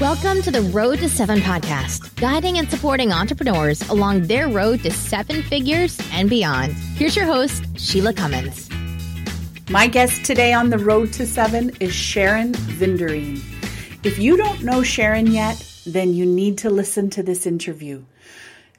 Welcome 0.00 0.42
to 0.42 0.50
the 0.50 0.62
Road 0.72 0.98
to 0.98 1.08
Seven 1.08 1.38
podcast, 1.38 2.16
guiding 2.16 2.58
and 2.58 2.68
supporting 2.68 3.12
entrepreneurs 3.12 3.80
along 3.88 4.22
their 4.22 4.48
road 4.48 4.82
to 4.82 4.90
seven 4.90 5.40
figures 5.44 6.00
and 6.10 6.28
beyond. 6.28 6.72
Here's 6.72 7.14
your 7.14 7.26
host, 7.26 7.62
Sheila 7.78 8.12
Cummins. 8.12 8.68
My 9.70 9.86
guest 9.86 10.24
today 10.24 10.52
on 10.52 10.70
the 10.70 10.78
Road 10.78 11.12
to 11.12 11.24
Seven 11.24 11.70
is 11.78 11.94
Sharon 11.94 12.54
Vinderine. 12.54 13.40
If 14.02 14.18
you 14.18 14.36
don't 14.36 14.64
know 14.64 14.82
Sharon 14.82 15.28
yet, 15.28 15.64
then 15.86 16.12
you 16.12 16.26
need 16.26 16.58
to 16.58 16.70
listen 16.70 17.08
to 17.10 17.22
this 17.22 17.46
interview. 17.46 18.02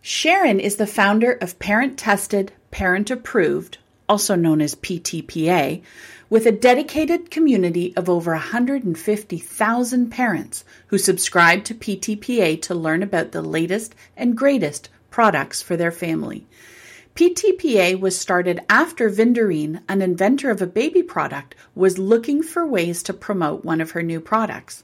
Sharon 0.02 0.60
is 0.60 0.76
the 0.76 0.86
founder 0.86 1.32
of 1.32 1.60
Parent 1.60 1.98
Tested, 1.98 2.52
Parent 2.72 3.10
Approved, 3.10 3.78
also 4.10 4.36
known 4.36 4.60
as 4.60 4.76
PTPA, 4.76 5.82
with 6.36 6.46
a 6.46 6.52
dedicated 6.52 7.32
community 7.32 7.96
of 7.96 8.10
over 8.10 8.32
150,000 8.32 10.10
parents 10.10 10.66
who 10.88 10.98
subscribe 10.98 11.64
to 11.64 11.74
PTPA 11.74 12.62
to 12.62 12.76
learn 12.76 13.02
about 13.02 13.32
the 13.32 13.42
latest 13.42 13.96
and 14.18 14.36
greatest 14.36 14.90
products 15.10 15.62
for 15.62 15.78
their 15.78 15.94
family. 15.94 16.46
PTPA 17.16 17.98
was 17.98 18.20
started 18.20 18.60
after 18.70 19.10
Vinderine, 19.10 19.80
an 19.88 20.02
inventor 20.02 20.50
of 20.50 20.62
a 20.62 20.68
baby 20.68 21.02
product, 21.02 21.56
was 21.74 21.98
looking 21.98 22.44
for 22.44 22.68
ways 22.68 23.02
to 23.04 23.14
promote 23.14 23.64
one 23.64 23.80
of 23.80 23.92
her 23.92 24.04
new 24.04 24.20
products. 24.20 24.84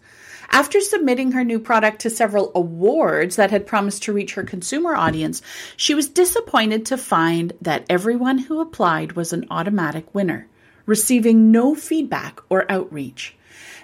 After 0.51 0.79
submitting 0.79 1.33
her 1.33 1.43
new 1.43 1.59
product 1.59 1.99
to 2.03 2.09
several 2.09 2.53
awards 2.55 3.35
that 3.35 3.51
had 3.51 3.67
promised 3.67 4.03
to 4.03 4.13
reach 4.13 4.35
her 4.35 4.43
consumer 4.43 4.95
audience, 4.95 5.41
she 5.75 5.95
was 5.95 6.07
disappointed 6.07 6.85
to 6.85 6.97
find 6.97 7.51
that 7.59 7.85
everyone 7.89 8.37
who 8.37 8.61
applied 8.61 9.17
was 9.17 9.33
an 9.33 9.47
automatic 9.49 10.15
winner 10.15 10.47
receiving 10.91 11.53
no 11.53 11.73
feedback 11.73 12.41
or 12.49 12.69
outreach. 12.69 13.33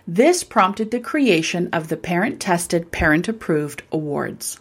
This 0.06 0.44
prompted 0.44 0.92
the 0.92 1.00
creation 1.00 1.70
of 1.72 1.88
the 1.88 1.96
Parent 1.96 2.42
Tested, 2.42 2.92
Parent 2.92 3.30
Approved 3.30 3.82
Awards. 3.94 4.60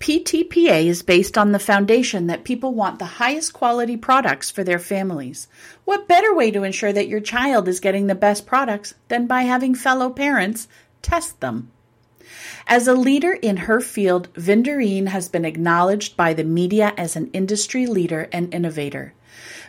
PTPA 0.00 0.86
is 0.86 1.02
based 1.02 1.36
on 1.36 1.52
the 1.52 1.58
foundation 1.58 2.26
that 2.28 2.44
people 2.44 2.72
want 2.72 2.98
the 2.98 3.20
highest 3.20 3.52
quality 3.52 3.98
products 3.98 4.50
for 4.50 4.64
their 4.64 4.78
families. 4.78 5.46
What 5.84 6.08
better 6.08 6.34
way 6.34 6.50
to 6.52 6.62
ensure 6.62 6.94
that 6.94 7.08
your 7.08 7.20
child 7.20 7.68
is 7.68 7.80
getting 7.80 8.06
the 8.06 8.14
best 8.14 8.46
products 8.46 8.94
than 9.08 9.26
by 9.26 9.42
having 9.42 9.74
fellow 9.74 10.08
parents 10.08 10.68
test 11.02 11.40
them? 11.40 11.70
As 12.66 12.88
a 12.88 12.94
leader 12.94 13.32
in 13.32 13.68
her 13.68 13.82
field, 13.82 14.32
Vinderine 14.32 15.08
has 15.08 15.28
been 15.28 15.44
acknowledged 15.44 16.16
by 16.16 16.32
the 16.32 16.44
media 16.44 16.94
as 16.96 17.14
an 17.14 17.28
industry 17.34 17.84
leader 17.84 18.30
and 18.32 18.54
innovator. 18.54 19.12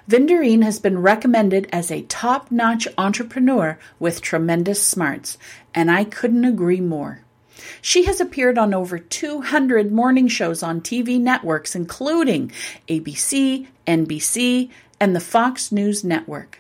Vinderine 0.08 0.64
has 0.64 0.80
been 0.80 1.02
recommended 1.02 1.68
as 1.72 1.90
a 1.90 2.02
top 2.04 2.52
notch 2.52 2.88
entrepreneur 2.98 3.80
with 4.00 4.22
tremendous 4.22 4.86
smarts, 4.86 5.38
and 5.74 5.90
I 5.90 6.04
couldn't 6.04 6.44
agree 6.44 6.82
more. 6.82 7.22
She 7.82 8.04
has 8.04 8.20
appeared 8.20 8.58
on 8.58 8.74
over 8.74 9.00
200 9.00 9.92
morning 9.92 10.28
shows 10.28 10.62
on 10.62 10.82
TV 10.82 11.20
networks, 11.20 11.76
including 11.76 12.52
ABC, 12.90 13.68
NBC, 13.88 14.70
and 15.00 15.16
the 15.16 15.22
Fox 15.22 15.72
News 15.72 16.04
Network. 16.04 16.60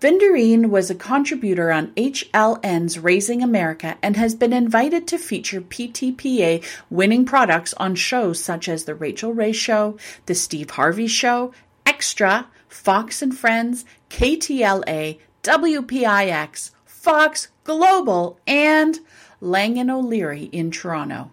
Vinderine 0.00 0.66
was 0.66 0.90
a 0.90 0.96
contributor 0.96 1.70
on 1.70 1.92
HLN's 1.92 2.98
Raising 2.98 3.40
America 3.40 3.96
and 4.02 4.16
has 4.16 4.34
been 4.34 4.52
invited 4.52 5.06
to 5.06 5.18
feature 5.18 5.60
PTPA 5.60 6.64
winning 6.90 7.24
products 7.24 7.72
on 7.74 7.94
shows 7.94 8.40
such 8.40 8.68
as 8.68 8.84
The 8.84 8.96
Rachael 8.96 9.32
Ray 9.32 9.52
Show, 9.52 9.96
The 10.26 10.34
Steve 10.34 10.70
Harvey 10.70 11.06
Show, 11.06 11.52
Extra, 11.86 12.48
Fox 12.72 13.20
and 13.22 13.36
Friends, 13.36 13.84
KTLA, 14.08 15.18
WPIX, 15.42 16.70
Fox, 16.84 17.48
Global, 17.64 18.38
and 18.46 18.98
Lang 19.40 19.78
and 19.78 19.90
O'Leary 19.90 20.44
in 20.44 20.70
Toronto. 20.70 21.30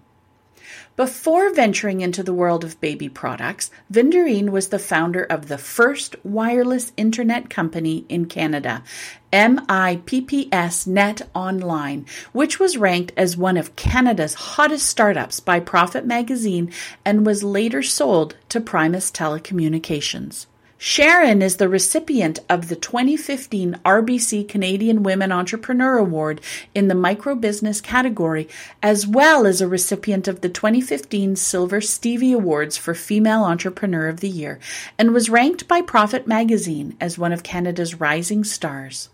Before 0.96 1.54
venturing 1.54 2.02
into 2.02 2.24
the 2.24 2.34
world 2.34 2.66
of 2.66 2.82
baby 2.82 3.08
products, 3.08 3.72
Vinderine 3.90 4.50
was 4.50 4.68
the 4.68 4.78
founder 4.78 5.24
of 5.24 5.48
the 5.48 5.58
first 5.58 6.18
wireless 6.26 6.92
internet 6.98 7.50
company 7.50 8.06
in 8.10 8.26
Canada, 8.26 8.84
MIPPS 9.32 10.88
Net 10.88 11.22
Online, 11.34 12.06
which 12.34 12.60
was 12.60 12.78
ranked 12.78 13.14
as 13.16 13.38
one 13.38 13.56
of 13.56 13.78
Canada's 13.78 14.34
hottest 14.34 14.88
startups 14.88 15.40
by 15.40 15.62
Profit 15.62 16.06
magazine 16.06 16.70
and 17.06 17.26
was 17.26 17.44
later 17.44 17.82
sold 17.82 18.36
to 18.50 18.60
Primus 18.60 19.10
Telecommunications. 19.10 20.48
Sharon 20.82 21.42
is 21.42 21.58
the 21.58 21.68
recipient 21.68 22.40
of 22.48 22.70
the 22.70 22.76
2015 22.78 23.82
RBC 23.84 24.48
Canadian 24.48 25.04
Women 25.04 25.30
Entrepreneur 25.30 25.98
Award 25.98 26.40
in 26.74 26.88
the 26.88 26.96
microbusiness 26.96 27.84
category, 27.84 28.48
as 28.82 29.06
well 29.06 29.46
as 29.46 29.60
a 29.60 29.68
recipient 29.68 30.30
of 30.30 30.40
the 30.40 30.48
2015 30.48 31.36
Silver 31.36 31.82
Stevie 31.82 32.32
Awards 32.32 32.78
for 32.78 32.96
Female 32.96 33.44
Entrepreneur 33.44 34.08
of 34.08 34.22
the 34.22 34.30
Year, 34.30 34.58
and 34.98 35.14
was 35.14 35.30
ranked 35.30 35.68
by 35.68 35.82
Profit 35.82 36.28
magazine 36.28 36.96
as 37.02 37.18
one 37.18 37.34
of 37.34 37.44
Canada's 37.44 38.00
rising 38.00 38.46
stars. 38.46 39.10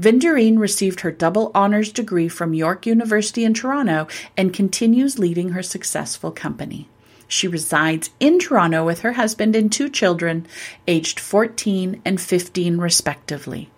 Vinderine 0.00 0.58
received 0.58 1.00
her 1.00 1.10
double 1.10 1.50
honors 1.54 1.92
degree 1.92 2.28
from 2.28 2.54
York 2.54 2.86
University 2.86 3.44
in 3.44 3.52
Toronto 3.52 4.08
and 4.34 4.54
continues 4.54 5.18
leading 5.18 5.50
her 5.50 5.62
successful 5.62 6.30
company. 6.30 6.88
She 7.32 7.48
resides 7.48 8.10
in 8.20 8.38
Toronto 8.38 8.84
with 8.84 9.00
her 9.00 9.14
husband 9.14 9.56
and 9.56 9.72
two 9.72 9.88
children, 9.88 10.46
aged 10.86 11.18
14 11.18 12.02
and 12.04 12.20
15, 12.20 12.76
respectively. 12.76 13.70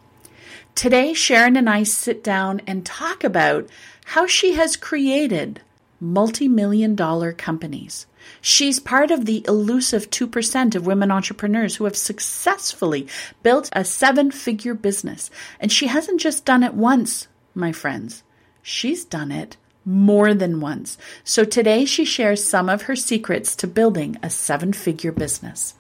Today, 0.75 1.15
Sharon 1.15 1.57
and 1.57 1.71
I 1.71 1.85
sit 1.85 2.25
down 2.25 2.63
and 2.67 2.85
talk 2.85 3.23
about 3.23 3.69
how 4.07 4.27
she 4.27 4.55
has 4.55 4.77
created 4.77 5.61
multi 6.01 6.49
million 6.49 6.97
dollar 6.97 7.33
companies. 7.33 8.07
She's 8.41 8.81
part 8.81 9.13
of 9.13 9.25
the 9.25 9.45
elusive 9.47 10.11
2% 10.11 10.75
of 10.75 10.85
women 10.85 11.13
entrepreneurs 11.13 11.77
who 11.77 11.85
have 11.85 11.97
successfully 11.97 13.07
built 13.45 13.71
a 13.73 13.85
seven 13.85 14.33
figure 14.33 14.75
business. 14.75 15.31
And 15.61 15.71
she 15.71 15.87
hasn't 15.87 16.21
just 16.21 16.45
done 16.45 16.65
it 16.65 16.75
once, 16.75 17.29
my 17.55 17.71
friends. 17.71 18.25
She's 18.63 19.05
done 19.05 19.31
it 19.31 19.57
more 19.85 20.35
than 20.35 20.61
once. 20.61 20.99
So 21.25 21.45
today 21.45 21.85
she 21.85 22.05
shares 22.05 22.43
some 22.43 22.69
of 22.69 22.83
her 22.83 22.97
secrets 22.97 23.55
to 23.57 23.67
building 23.67 24.17
a 24.23 24.31
seven 24.31 24.73
figure 24.73 25.13
business. 25.13 25.75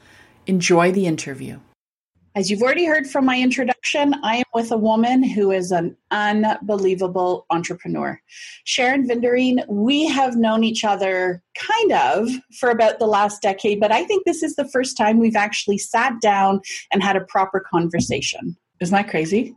Enjoy 0.47 0.92
the 0.92 1.06
interview. 1.06 1.60
As 2.37 2.50
you've 2.50 2.62
already 2.62 2.84
heard 2.84 3.06
from 3.06 3.25
my 3.26 3.38
introduction, 3.38 4.12
I 4.25 4.38
am 4.38 4.44
with 4.53 4.72
a 4.72 4.76
woman 4.76 5.22
who 5.22 5.53
is 5.53 5.70
an 5.70 5.97
unbelievable 6.10 7.47
entrepreneur. 7.48 8.20
Sharon 8.64 9.06
Vinderine, 9.06 9.64
we 9.69 10.09
have 10.09 10.34
known 10.34 10.64
each 10.64 10.84
other 10.84 11.41
kind 11.56 11.93
of 11.93 12.28
for 12.59 12.70
about 12.70 12.98
the 12.98 13.06
last 13.06 13.41
decade, 13.41 13.78
but 13.78 13.93
I 13.93 14.04
think 14.04 14.25
this 14.25 14.43
is 14.43 14.56
the 14.56 14.69
first 14.69 14.97
time 14.97 15.20
we've 15.20 15.37
actually 15.37 15.78
sat 15.78 16.20
down 16.20 16.60
and 16.93 17.04
had 17.04 17.14
a 17.14 17.20
proper 17.20 17.60
conversation. 17.60 18.56
Isn't 18.81 18.94
that 18.97 19.09
crazy? 19.09 19.54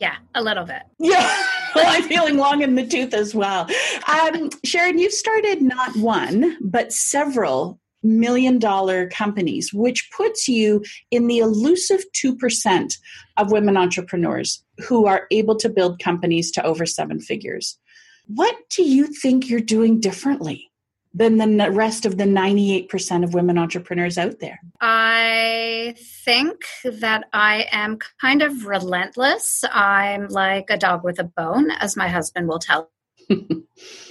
Yeah, 0.00 0.16
a 0.34 0.42
little 0.42 0.64
bit. 0.64 0.82
Yeah, 0.98 1.20
well, 1.20 1.48
I'm 1.86 2.02
feeling 2.02 2.36
long 2.36 2.62
in 2.62 2.74
the 2.74 2.86
tooth 2.86 3.14
as 3.14 3.34
well. 3.34 3.68
Um, 4.08 4.50
Sharon, 4.64 4.98
you've 4.98 5.12
started 5.12 5.62
not 5.62 5.96
one, 5.96 6.56
but 6.60 6.92
several 6.92 7.80
million 8.02 8.58
dollar 8.58 9.08
companies, 9.08 9.72
which 9.72 10.08
puts 10.16 10.48
you 10.48 10.84
in 11.10 11.26
the 11.26 11.38
elusive 11.38 12.04
2% 12.14 12.98
of 13.36 13.50
women 13.50 13.76
entrepreneurs 13.76 14.62
who 14.86 15.06
are 15.06 15.26
able 15.30 15.56
to 15.56 15.68
build 15.68 15.98
companies 15.98 16.50
to 16.52 16.64
over 16.64 16.86
seven 16.86 17.20
figures. 17.20 17.78
What 18.26 18.56
do 18.70 18.82
you 18.82 19.06
think 19.06 19.48
you're 19.48 19.60
doing 19.60 20.00
differently? 20.00 20.70
Than 21.16 21.56
the 21.56 21.70
rest 21.70 22.04
of 22.04 22.18
the 22.18 22.24
98% 22.24 23.24
of 23.24 23.32
women 23.34 23.56
entrepreneurs 23.56 24.18
out 24.18 24.38
there? 24.38 24.60
I 24.80 25.94
think 26.24 26.64
that 26.84 27.24
I 27.32 27.66
am 27.72 27.98
kind 28.20 28.42
of 28.42 28.66
relentless. 28.66 29.64
I'm 29.72 30.28
like 30.28 30.66
a 30.68 30.76
dog 30.76 31.04
with 31.04 31.18
a 31.18 31.24
bone, 31.24 31.70
as 31.70 31.96
my 31.96 32.08
husband 32.08 32.48
will 32.48 32.58
tell 32.58 32.90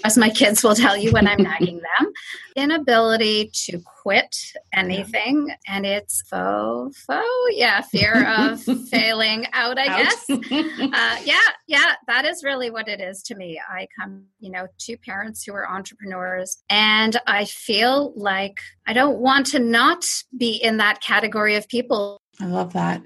as 0.03 0.18
my 0.18 0.30
kids 0.30 0.64
will 0.64 0.76
tell 0.76 0.96
you 0.96 1.12
when 1.12 1.28
I'm 1.28 1.42
nagging 1.44 1.78
them, 1.78 2.12
inability 2.56 3.50
to 3.66 3.81
quit 4.04 4.36
anything. 4.74 5.54
And 5.68 5.86
it's 5.86 6.22
faux, 6.30 7.04
faux, 7.06 7.25
yeah, 7.51 7.81
fear 7.81 8.28
of 8.28 8.62
failing 8.89 9.48
out, 9.54 9.80
I 9.80 9.88
out. 9.88 9.98
guess. 9.98 10.25
Uh, 10.95 11.18
yeah, 11.24 11.39
yeah, 11.68 11.95
that 12.07 12.25
is 12.25 12.44
really 12.44 12.69
what 12.69 12.88
it 12.88 13.01
is 13.01 13.22
to 13.24 13.36
me. 13.36 13.60
I 13.68 13.88
come, 14.00 14.24
you 14.39 14.51
know, 14.51 14.68
two 14.78 14.98
parents 14.98 15.44
who 15.44 15.54
are 15.54 15.68
entrepreneurs, 15.69 16.63
and 16.69 17.18
I 17.28 17.45
feel 17.45 18.13
like 18.16 18.60
I 18.88 18.94
don't 18.94 19.18
want 19.19 19.48
to 19.48 19.60
not 19.60 20.06
be 20.38 20.56
in 20.56 20.78
that 20.78 21.01
category 21.01 21.56
of 21.56 21.68
people 21.68 22.22
I 22.40 22.46
love 22.48 22.74
that. 22.74 23.02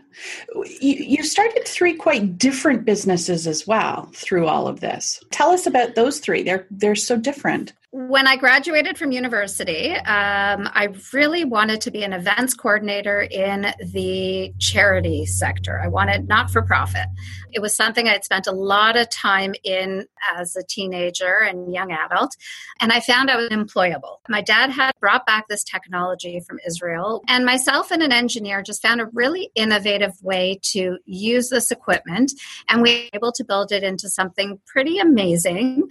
You, 0.56 0.96
you 0.96 1.24
started 1.24 1.68
three 1.68 1.94
quite 1.94 2.38
different 2.38 2.86
businesses 2.86 3.46
as 3.46 3.68
well 3.68 4.10
through 4.14 4.48
all 4.48 4.68
of 4.68 4.80
this. 4.80 5.24
Tell 5.30 5.52
us 5.52 5.68
about 5.68 5.96
those 5.96 6.20
three. 6.20 6.42
They're 6.42 6.66
they're 6.72 6.96
so 6.96 7.16
different. 7.16 7.74
When 7.91 8.27
I 8.27 8.36
graduated 8.36 9.00
from 9.00 9.12
university, 9.12 9.94
um, 9.94 10.69
I 10.74 10.89
really 11.12 11.44
wanted 11.44 11.81
to 11.81 11.91
be 11.91 12.03
an 12.03 12.13
events 12.13 12.53
coordinator 12.53 13.21
in 13.21 13.74
the 13.91 14.53
charity 14.59 15.25
sector. 15.25 15.81
I 15.83 15.88
wanted 15.88 16.27
not 16.27 16.51
for 16.51 16.62
profit. 16.62 17.07
It 17.51 17.62
was 17.62 17.75
something 17.75 18.07
I'd 18.07 18.24
spent 18.24 18.45
a 18.45 18.51
lot 18.51 18.95
of 18.95 19.09
time 19.09 19.56
in 19.63 20.06
as 20.36 20.56
a 20.56 20.62
teenager 20.62 21.39
and 21.39 21.74
young 21.74 21.91
adult, 21.91 22.36
and 22.80 22.94
I 22.94 23.00
found 23.00 23.31
I 23.31 23.38
was 23.38 23.50
employable. 23.50 24.18
My 24.30 24.42
dad 24.42 24.69
had 24.69 24.92
brought 25.00 25.25
back 25.25 25.47
this 25.47 25.63
technology 25.63 26.42
from 26.47 26.59
Israel, 26.68 27.24
and 27.27 27.44
myself 27.44 27.89
and 27.89 28.03
an 28.03 28.12
engineer 28.12 28.62
just 28.62 28.83
found 28.83 29.01
a 29.01 29.07
really 29.13 29.50
innovative 29.56 30.13
way 30.21 30.59
to 30.74 31.00
use 31.06 31.50
this 31.50 31.71
equipment, 31.71 32.33
and 32.69 32.83
we 32.83 33.09
were 33.13 33.18
able 33.18 33.31
to 33.31 33.44
build 33.44 33.71
it 33.71 33.81
into 33.81 34.09
something 34.09 34.59
pretty 34.68 35.00
amazing 35.00 35.88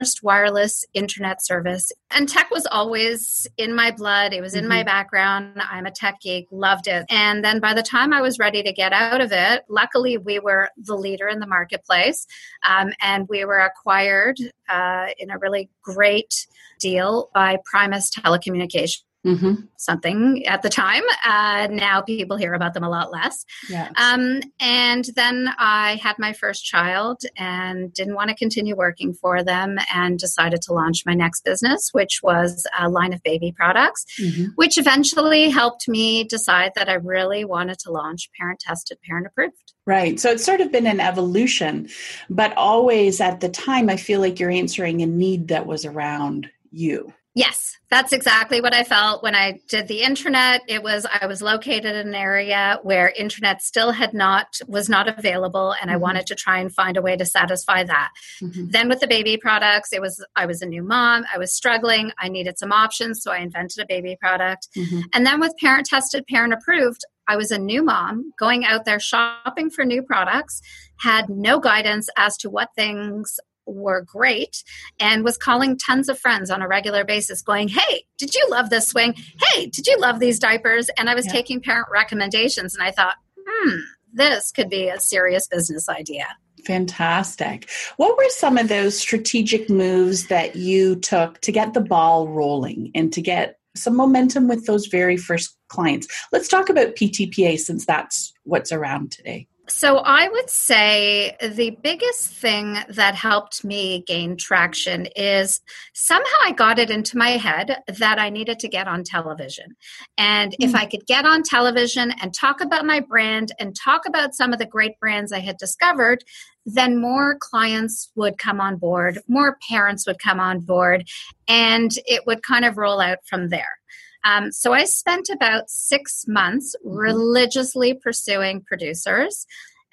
first 0.00 0.22
wireless 0.22 0.84
internet 0.94 1.44
service. 1.44 1.92
And 2.10 2.28
tech 2.28 2.50
was 2.50 2.66
always 2.66 3.46
in 3.56 3.74
my 3.74 3.90
blood, 3.90 4.32
it 4.32 4.40
was 4.40 4.54
in 4.54 4.62
mm-hmm. 4.62 4.70
my 4.70 4.82
background. 4.82 5.60
I'm 5.60 5.86
a 5.86 5.90
tech 5.90 6.20
geek, 6.20 6.46
loved 6.50 6.88
it. 6.88 7.04
And 7.10 7.44
then 7.44 7.60
by 7.60 7.74
the 7.74 7.82
time 7.82 8.12
I 8.12 8.22
was 8.22 8.38
ready 8.38 8.62
to 8.62 8.72
get 8.72 8.92
out 8.92 9.20
of 9.20 9.32
it, 9.32 9.64
luckily 9.68 10.16
we 10.18 10.38
were 10.38 10.70
the 10.76 10.96
leader 10.96 11.28
in 11.28 11.40
the 11.40 11.46
marketplace 11.46 12.26
um, 12.66 12.92
and 13.00 13.28
we 13.28 13.44
were 13.44 13.58
acquired 13.58 14.38
uh, 14.68 15.08
in 15.18 15.30
a 15.30 15.38
really 15.38 15.68
great 15.82 16.46
deal 16.80 17.28
by 17.34 17.58
Primus 17.64 18.10
Telecommunications 18.10 19.02
mm-hmm. 19.26 19.54
something 19.76 20.46
at 20.46 20.62
the 20.62 20.68
time. 20.68 21.02
Uh, 21.24 21.68
now 21.70 22.00
people 22.00 22.36
hear 22.36 22.54
about 22.54 22.74
them 22.74 22.84
a 22.84 22.88
lot 22.88 23.12
less. 23.12 23.44
Yes. 23.68 23.92
Um, 23.96 24.40
and 24.60 25.04
then 25.14 25.48
I 25.58 25.96
had 25.96 26.18
my 26.18 26.32
first 26.32 26.64
child 26.64 27.22
and 27.36 27.92
didn't 27.92 28.14
want 28.14 28.30
to 28.30 28.36
continue 28.36 28.76
working 28.76 29.12
for 29.14 29.42
them 29.42 29.78
and 29.94 30.18
decided 30.18 30.62
to 30.62 30.72
launch 30.72 31.04
my 31.06 31.14
next 31.14 31.44
business, 31.44 31.90
which 31.92 32.20
was 32.22 32.66
a 32.78 32.88
line 32.88 33.12
of 33.12 33.22
baby 33.22 33.52
products, 33.52 34.04
mm-hmm. 34.20 34.46
which 34.56 34.78
eventually 34.78 35.50
helped 35.50 35.88
me 35.88 36.24
decide 36.24 36.72
that 36.76 36.88
I 36.88 36.94
really 36.94 37.44
wanted 37.44 37.78
to 37.80 37.92
launch 37.92 38.30
parent 38.38 38.60
tested, 38.60 38.98
parent 39.02 39.26
approved. 39.26 39.72
Right. 39.86 40.20
So 40.20 40.30
it's 40.30 40.44
sort 40.44 40.60
of 40.60 40.70
been 40.70 40.86
an 40.86 41.00
evolution, 41.00 41.88
but 42.28 42.56
always 42.56 43.20
at 43.20 43.40
the 43.40 43.48
time, 43.48 43.90
I 43.90 43.96
feel 43.96 44.20
like 44.20 44.38
you're 44.38 44.50
answering 44.50 45.02
a 45.02 45.06
need 45.06 45.48
that 45.48 45.66
was 45.66 45.84
around 45.84 46.48
you. 46.70 47.12
Yes, 47.34 47.78
that's 47.90 48.12
exactly 48.12 48.60
what 48.60 48.74
I 48.74 48.82
felt 48.82 49.22
when 49.22 49.36
I 49.36 49.60
did 49.68 49.86
the 49.86 50.02
internet. 50.02 50.62
It 50.66 50.82
was 50.82 51.06
I 51.20 51.26
was 51.26 51.40
located 51.40 51.94
in 51.94 52.08
an 52.08 52.14
area 52.14 52.80
where 52.82 53.12
internet 53.16 53.62
still 53.62 53.92
had 53.92 54.12
not 54.12 54.58
was 54.66 54.88
not 54.88 55.08
available 55.08 55.72
and 55.72 55.90
mm-hmm. 55.90 55.94
I 55.94 55.96
wanted 55.98 56.26
to 56.26 56.34
try 56.34 56.58
and 56.58 56.74
find 56.74 56.96
a 56.96 57.02
way 57.02 57.16
to 57.16 57.24
satisfy 57.24 57.84
that. 57.84 58.10
Mm-hmm. 58.42 58.70
Then 58.70 58.88
with 58.88 58.98
the 58.98 59.06
baby 59.06 59.36
products, 59.36 59.92
it 59.92 60.00
was 60.00 60.24
I 60.34 60.46
was 60.46 60.60
a 60.60 60.66
new 60.66 60.82
mom, 60.82 61.24
I 61.32 61.38
was 61.38 61.54
struggling, 61.54 62.10
I 62.18 62.28
needed 62.28 62.58
some 62.58 62.72
options, 62.72 63.22
so 63.22 63.30
I 63.30 63.38
invented 63.38 63.82
a 63.82 63.86
baby 63.86 64.16
product. 64.20 64.66
Mm-hmm. 64.76 65.00
And 65.14 65.24
then 65.24 65.38
with 65.38 65.56
parent 65.60 65.86
tested, 65.86 66.26
parent 66.26 66.52
approved, 66.52 67.04
I 67.28 67.36
was 67.36 67.52
a 67.52 67.58
new 67.58 67.84
mom 67.84 68.32
going 68.40 68.64
out 68.64 68.84
there 68.86 68.98
shopping 68.98 69.70
for 69.70 69.84
new 69.84 70.02
products, 70.02 70.60
had 70.98 71.28
no 71.28 71.60
guidance 71.60 72.08
as 72.16 72.36
to 72.38 72.50
what 72.50 72.70
things 72.74 73.38
were 73.66 74.02
great 74.02 74.62
and 74.98 75.24
was 75.24 75.36
calling 75.36 75.76
tons 75.76 76.08
of 76.08 76.18
friends 76.18 76.50
on 76.50 76.62
a 76.62 76.68
regular 76.68 77.04
basis 77.04 77.42
going 77.42 77.68
hey 77.68 78.04
did 78.18 78.34
you 78.34 78.46
love 78.50 78.70
this 78.70 78.88
swing 78.88 79.14
hey 79.52 79.66
did 79.66 79.86
you 79.86 79.96
love 79.98 80.18
these 80.18 80.38
diapers 80.38 80.88
and 80.98 81.08
i 81.08 81.14
was 81.14 81.26
yeah. 81.26 81.32
taking 81.32 81.60
parent 81.60 81.86
recommendations 81.92 82.74
and 82.74 82.82
i 82.82 82.90
thought 82.90 83.16
hmm 83.46 83.76
this 84.12 84.50
could 84.50 84.68
be 84.68 84.88
a 84.88 84.98
serious 84.98 85.46
business 85.46 85.88
idea 85.88 86.26
Fantastic. 86.64 87.70
What 87.96 88.16
were 88.16 88.28
some 88.28 88.58
of 88.58 88.68
those 88.68 88.98
strategic 88.98 89.70
moves 89.70 90.26
that 90.26 90.56
you 90.56 90.96
took 90.96 91.40
to 91.40 91.52
get 91.52 91.74
the 91.74 91.80
ball 91.80 92.28
rolling 92.28 92.90
and 92.94 93.12
to 93.12 93.20
get 93.20 93.58
some 93.76 93.96
momentum 93.96 94.48
with 94.48 94.66
those 94.66 94.86
very 94.86 95.16
first 95.16 95.56
clients? 95.68 96.06
Let's 96.32 96.48
talk 96.48 96.68
about 96.68 96.96
PTPA 96.96 97.58
since 97.58 97.86
that's 97.86 98.32
what's 98.44 98.72
around 98.72 99.12
today. 99.12 99.46
So, 99.70 99.98
I 99.98 100.28
would 100.28 100.50
say 100.50 101.36
the 101.40 101.70
biggest 101.80 102.32
thing 102.32 102.76
that 102.88 103.14
helped 103.14 103.64
me 103.64 104.02
gain 104.04 104.36
traction 104.36 105.06
is 105.14 105.60
somehow 105.94 106.26
I 106.44 106.50
got 106.50 106.80
it 106.80 106.90
into 106.90 107.16
my 107.16 107.30
head 107.30 107.78
that 107.86 108.18
I 108.18 108.30
needed 108.30 108.58
to 108.58 108.68
get 108.68 108.88
on 108.88 109.04
television. 109.04 109.76
And 110.18 110.50
mm-hmm. 110.50 110.64
if 110.64 110.70
hmm. 110.70 110.76
I 110.76 110.86
could 110.86 111.06
get 111.06 111.24
on 111.24 111.44
television 111.44 112.12
and 112.20 112.34
talk 112.34 112.60
about 112.60 112.84
my 112.84 112.98
brand 112.98 113.52
and 113.60 113.76
talk 113.76 114.06
about 114.06 114.34
some 114.34 114.52
of 114.52 114.58
the 114.58 114.66
great 114.66 114.98
brands 114.98 115.32
I 115.32 115.38
had 115.38 115.56
discovered, 115.56 116.24
then 116.66 117.00
more 117.00 117.38
clients 117.38 118.10
would 118.16 118.38
come 118.38 118.60
on 118.60 118.76
board, 118.76 119.20
more 119.28 119.56
parents 119.68 120.04
would 120.04 120.18
come 120.18 120.40
on 120.40 120.60
board, 120.60 121.08
and 121.46 121.92
it 122.06 122.26
would 122.26 122.42
kind 122.42 122.64
of 122.64 122.76
roll 122.76 123.00
out 123.00 123.18
from 123.24 123.50
there. 123.50 123.78
Um, 124.24 124.52
so 124.52 124.72
I 124.72 124.84
spent 124.84 125.28
about 125.30 125.70
six 125.70 126.24
months 126.26 126.74
mm-hmm. 126.84 126.96
religiously 126.96 127.94
pursuing 127.94 128.62
producers. 128.62 129.46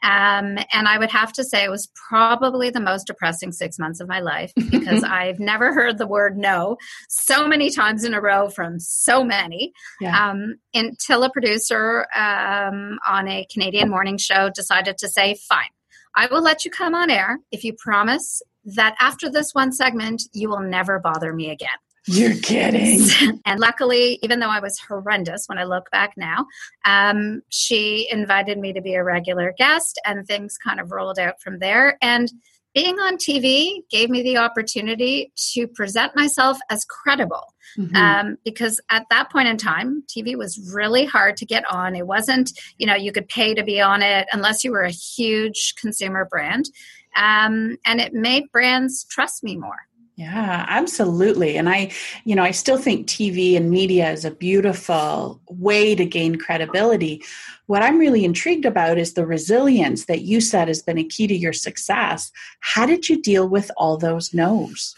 Um, 0.03 0.59
and 0.71 0.88
I 0.88 1.00
would 1.00 1.09
have 1.09 1.33
to 1.33 1.44
say 1.44 1.63
it 1.63 1.71
was 1.71 1.89
probably 1.95 2.69
the 2.69 2.79
most 2.79 3.07
depressing 3.07 3.51
six 3.51 3.79
months 3.79 4.00
of 4.00 4.07
my 4.07 4.19
life 4.19 4.53
because 4.69 5.03
I've 5.03 5.39
never 5.39 5.74
heard 5.74 5.97
the 5.97 6.06
word 6.06 6.38
no 6.38 6.77
so 7.09 7.47
many 7.47 7.71
times 7.71 8.03
in 8.03 8.13
a 8.13 8.21
row 8.21 8.50
from 8.50 8.79
so 8.79 9.24
many. 9.24 9.74
Yeah. 10.00 10.29
Um, 10.29 10.56
until 10.74 11.24
a 11.24 11.31
producer 11.31 12.06
um, 12.15 13.00
on 13.07 13.27
a 13.27 13.47
Canadian 13.51 13.89
morning 13.89 14.18
show 14.18 14.51
decided 14.53 15.00
to 15.00 15.09
say, 15.09 15.35
fine, 15.50 15.71
I 16.15 16.27
will 16.27 16.44
let 16.44 16.63
you 16.63 16.69
come 16.69 16.94
on 16.94 17.09
air 17.09 17.39
if 17.51 17.63
you 17.63 17.74
promise 17.74 18.41
that 18.65 18.95
after 19.00 19.29
this 19.29 19.53
one 19.53 19.71
segment, 19.71 20.24
you 20.33 20.50
will 20.50 20.62
never 20.62 21.00
bother 21.00 21.33
me 21.33 21.50
again. 21.50 21.69
You're 22.07 22.38
kidding. 22.38 23.01
and 23.45 23.59
luckily, 23.59 24.18
even 24.24 24.39
though 24.39 24.50
I 24.50 24.62
was 24.62 24.80
horrendous 24.80 25.48
when 25.48 25.57
I 25.57 25.65
look 25.65 25.92
back 25.92 26.13
now, 26.15 26.48
um, 26.86 27.42
she 27.50 28.07
invited 28.09 28.57
me 28.57 28.74
to 28.74 28.81
be 28.81 28.95
a 28.95 29.04
regular 29.04 29.54
guest, 29.57 30.00
and 30.06 30.25
things 30.25 30.57
kind 30.57 30.80
of 30.80 30.92
rolled 30.92 31.19
out 31.19 31.42
from 31.42 31.59
there. 31.59 31.98
And 32.01 32.31
being 32.74 33.00
on 33.00 33.18
TV 33.18 33.81
gave 33.89 34.09
me 34.09 34.21
the 34.21 34.38
opportunity 34.38 35.31
to 35.54 35.68
present 35.68 36.15
myself 36.15 36.59
as 36.69 36.86
credible. 36.86 37.54
Mm-hmm. 37.77 37.95
Um, 37.95 38.38
because 38.45 38.80
at 38.89 39.06
that 39.10 39.31
point 39.31 39.48
in 39.48 39.57
time, 39.57 40.03
TV 40.07 40.38
was 40.38 40.71
really 40.74 41.06
hard 41.06 41.38
to 41.38 41.45
get 41.45 41.65
on. 41.71 41.95
It 41.95 42.07
wasn't, 42.07 42.51
you 42.77 42.88
know, 42.88 42.95
you 42.95 43.12
could 43.12 43.27
pay 43.27 43.53
to 43.53 43.63
be 43.63 43.81
on 43.81 44.01
it 44.01 44.27
unless 44.31 44.63
you 44.63 44.71
were 44.71 44.83
a 44.83 44.92
huge 44.92 45.74
consumer 45.75 46.25
brand. 46.25 46.69
Um, 47.15 47.77
and 47.83 48.00
it 48.00 48.13
made 48.13 48.51
brands 48.51 49.03
trust 49.06 49.44
me 49.44 49.57
more. 49.57 49.87
Yeah, 50.18 50.66
absolutely. 50.68 51.58
And 51.58 51.69
I, 51.69 51.92
you 52.25 52.36
know, 52.36 52.42
I 52.42 52.50
still 52.50 52.80
think 52.80 53.08
TV 53.08 53.56
and 53.56 53.69
media 53.69 54.10
is 54.10 54.25
a 54.25 54.31
beautiful 54.31 55.40
way 55.48 55.94
to 55.94 56.06
gain 56.06 56.38
credibility. 56.38 57.22
What 57.68 57.84
I'm 57.84 58.00
really 58.00 58.25
intrigued 58.25 58.66
about 58.66 58.98
is 58.98 59.14
the 59.14 59.28
resilience 59.28 60.06
that 60.06 60.22
you 60.22 60.42
said 60.42 60.69
has 60.69 60.81
been 60.81 60.98
a 60.98 61.04
key 61.04 61.28
to 61.28 61.36
your 61.36 61.54
success. 61.54 62.31
How 62.62 62.88
did 62.88 63.08
you 63.08 63.22
deal 63.22 63.48
with 63.48 63.69
all 63.78 63.96
those 63.98 64.34
no's? 64.34 64.96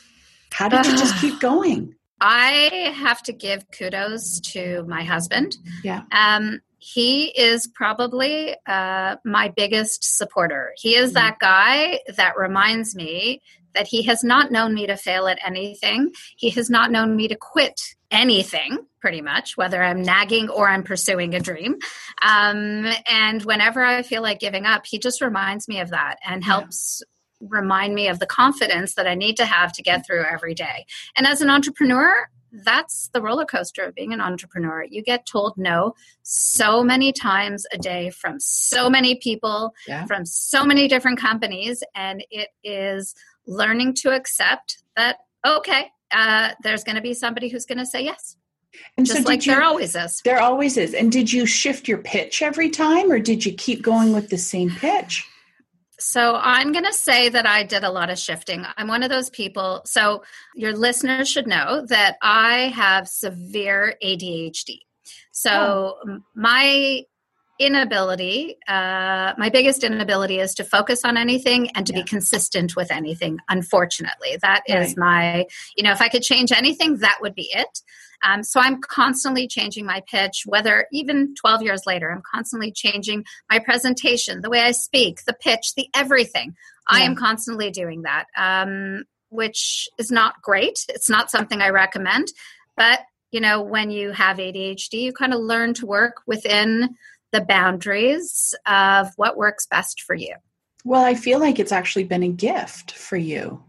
How 0.54 0.70
did 0.70 0.86
you 0.86 0.94
just 0.94 1.20
keep 1.20 1.38
going? 1.42 1.96
I 2.22 2.94
have 2.96 3.22
to 3.24 3.34
give 3.34 3.70
kudos 3.72 4.40
to 4.52 4.86
my 4.88 5.04
husband. 5.04 5.58
Yeah. 5.84 6.04
Um, 6.14 6.62
he 6.80 7.26
is 7.26 7.68
probably 7.68 8.56
uh, 8.66 9.18
my 9.26 9.50
biggest 9.50 10.18
supporter. 10.18 10.74
He 10.78 10.96
is 10.96 11.10
mm-hmm. 11.10 11.16
that 11.16 11.40
guy 11.40 12.00
that 12.16 12.38
reminds 12.38 12.96
me 12.96 13.42
that 13.76 13.88
he 13.88 14.04
has 14.04 14.24
not 14.24 14.52
known 14.52 14.74
me 14.74 14.88
to 14.88 14.98
fail 14.98 15.28
at 15.28 15.38
anything. 15.46 16.12
He 16.38 16.50
has 16.52 16.70
not 16.70 16.92
known 16.92 17.16
me 17.16 17.28
to 17.28 17.36
quit 17.36 17.80
anything, 18.10 18.80
pretty 19.00 19.22
much, 19.22 19.58
whether 19.58 19.84
I'm 19.84 20.02
nagging 20.02 20.50
or 20.50 20.68
I'm 20.68 20.84
pursuing 20.84 21.36
a 21.36 21.40
dream. 21.40 21.78
Um, 22.22 22.92
and 23.08 23.44
whenever 23.44 23.84
I 23.84 24.02
feel 24.02 24.24
like 24.24 24.40
giving 24.40 24.66
up, 24.66 24.86
he 24.86 24.98
just 24.98 25.22
reminds 25.22 25.68
me 25.68 25.80
of 25.82 25.92
that 25.92 26.18
and 26.26 26.44
helps. 26.44 27.02
Yeah. 27.02 27.06
Remind 27.42 27.96
me 27.96 28.10
of 28.10 28.20
the 28.20 28.26
confidence 28.26 28.96
that 28.96 29.08
I 29.08 29.16
need 29.16 29.38
to 29.38 29.46
have 29.46 29.72
to 29.72 29.82
get 29.82 30.06
through 30.06 30.26
every 30.26 30.54
day. 30.54 30.86
And 31.16 31.26
as 31.26 31.42
an 31.42 31.50
entrepreneur, 31.50 32.28
that's 32.52 33.10
the 33.14 33.22
roller 33.22 33.46
coaster 33.46 33.84
of 33.84 33.96
being 33.96 34.14
an 34.14 34.22
entrepreneur. 34.22 34.84
You 34.84 35.04
get 35.04 35.26
told 35.26 35.58
no 35.58 35.94
so 36.24 36.84
many 36.84 37.12
times 37.12 37.66
a 37.72 37.78
day 37.78 38.10
from 38.10 38.40
so 38.40 38.90
many 38.90 39.16
people, 39.16 39.74
yeah. 39.88 40.06
from 40.06 40.26
so 40.26 40.66
many 40.66 40.88
different 40.88 41.20
companies, 41.20 41.84
and 41.96 42.24
it 42.32 42.50
is 42.64 43.16
learning 43.50 43.96
to 43.96 44.12
accept 44.12 44.84
that 44.96 45.18
okay 45.46 45.88
uh, 46.12 46.52
there's 46.64 46.84
going 46.84 46.96
to 46.96 47.02
be 47.02 47.14
somebody 47.14 47.50
who's 47.50 47.66
going 47.66 47.78
to 47.78 47.86
say 47.86 48.04
yes 48.04 48.38
and 48.98 49.06
just 49.06 49.24
so 49.24 49.30
like 49.30 49.46
you, 49.46 49.54
there 49.54 49.64
always 49.64 49.96
is 49.96 50.22
there 50.24 50.40
always 50.40 50.78
is 50.78 50.94
and 50.94 51.12
did 51.12 51.32
you 51.32 51.46
shift 51.46 51.88
your 51.88 51.98
pitch 51.98 52.42
every 52.42 52.70
time 52.70 53.12
or 53.12 53.20
did 53.20 53.44
you 53.46 53.54
keep 53.54 53.82
going 53.82 54.14
with 54.14 54.30
the 54.30 54.38
same 54.38 54.70
pitch 54.70 55.28
so 56.00 56.36
I'm 56.36 56.72
going 56.72 56.86
to 56.86 56.94
say 56.94 57.30
that 57.30 57.46
I 57.46 57.64
did 57.64 57.84
a 57.84 57.92
lot 57.92 58.10
of 58.10 58.18
shifting. 58.18 58.66
I'm 58.78 58.88
one 58.88 59.04
of 59.04 59.10
those 59.10 59.30
people. 59.30 59.82
So 59.86 60.24
your 60.56 60.74
listeners 60.74 61.30
should 61.30 61.48
know 61.48 61.86
that 61.88 62.18
I 62.22 62.70
have 62.76 63.08
severe 63.08 63.96
ADHD. 64.04 64.80
So 65.32 65.98
oh. 66.06 66.20
my 66.36 67.04
inability, 67.60 68.58
uh, 68.68 69.34
my 69.38 69.50
biggest 69.50 69.84
inability 69.84 70.40
is 70.40 70.56
to 70.56 70.64
focus 70.64 71.04
on 71.04 71.18
anything 71.18 71.70
and 71.76 71.86
to 71.86 71.94
Yeah. 71.94 72.02
be 72.02 72.08
consistent 72.08 72.76
with 72.78 72.90
anything, 72.92 73.38
unfortunately. 73.50 74.38
that 74.42 74.64
is 74.68 74.90
Right. 74.90 74.98
my, 74.98 75.46
you 75.76 75.84
know, 75.84 75.92
if 75.92 76.02
I 76.02 76.08
could 76.08 76.24
change 76.24 76.54
anything, 76.54 76.98
that 77.00 77.18
would 77.22 77.36
be 77.36 77.50
it. 77.54 77.82
Um, 78.24 78.44
so 78.44 78.60
I'm 78.60 78.82
constantly 78.82 79.48
changing 79.48 79.86
my 79.86 80.02
pitch, 80.10 80.44
whether 80.46 80.88
even 80.92 81.34
12 81.36 81.62
years 81.64 81.84
later, 81.86 82.12
I'm 82.12 82.24
constantly 82.30 82.72
changing 82.72 83.26
my 83.50 83.60
presentation, 83.60 84.42
the 84.42 84.50
way 84.50 84.62
I 84.62 84.72
speak, 84.72 85.24
the 85.26 85.34
pitch, 85.34 85.74
the 85.76 85.88
everything. 85.96 86.56
I 86.88 87.02
am 87.02 87.16
constantly 87.16 87.70
doing 87.70 88.02
that, 88.02 88.26
um, 88.36 89.04
which 89.30 89.88
is 90.00 90.12
not 90.12 90.42
great. 90.42 90.86
It's 90.90 91.10
not 91.10 91.30
something 91.30 91.62
I 91.62 91.70
recommend. 91.70 92.30
But, 92.76 93.02
you 93.32 93.40
know, 93.40 93.62
when 93.62 93.92
you 93.92 94.12
have 94.12 94.38
ADHD, 94.38 94.94
you 94.94 95.14
kind 95.14 95.34
of 95.34 95.40
learn 95.40 95.76
to 95.76 95.86
work 95.86 96.16
within 96.26 96.96
the 97.32 97.42
boundaries 97.42 98.56
of 98.66 99.10
what 99.18 99.38
works 99.38 99.68
best 99.68 100.02
for 100.02 100.16
you. 100.16 100.34
Well, 100.84 101.04
I 101.04 101.14
feel 101.14 101.40
like 101.40 101.60
it's 101.60 101.72
actually 101.72 102.06
been 102.06 102.24
a 102.24 102.30
gift 102.30 102.92
for 102.92 103.18
you. 103.18 103.64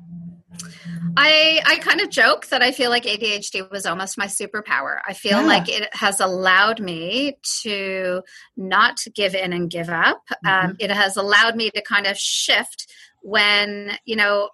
I 1.22 1.60
I 1.66 1.76
kind 1.78 2.00
of 2.00 2.08
joke 2.10 2.46
that 2.46 2.62
I 2.62 2.72
feel 2.72 2.90
like 2.90 3.04
ADHD 3.04 3.70
was 3.70 3.84
almost 3.86 4.16
my 4.18 4.26
superpower. 4.26 4.98
I 5.06 5.12
feel 5.12 5.40
Yeah. 5.40 5.46
like 5.46 5.68
it 5.68 5.88
has 5.94 6.20
allowed 6.20 6.80
me 6.80 7.36
to 7.62 8.22
not 8.56 9.00
give 9.14 9.34
in 9.34 9.52
and 9.52 9.70
give 9.70 9.88
up. 9.90 10.22
Um, 10.46 10.76
it 10.78 10.90
has 10.90 11.16
allowed 11.16 11.56
me 11.56 11.70
to 11.70 11.82
kind 11.82 12.06
of 12.06 12.16
shift 12.16 12.86
when 13.22 13.96
you 14.06 14.16
know 14.16 14.48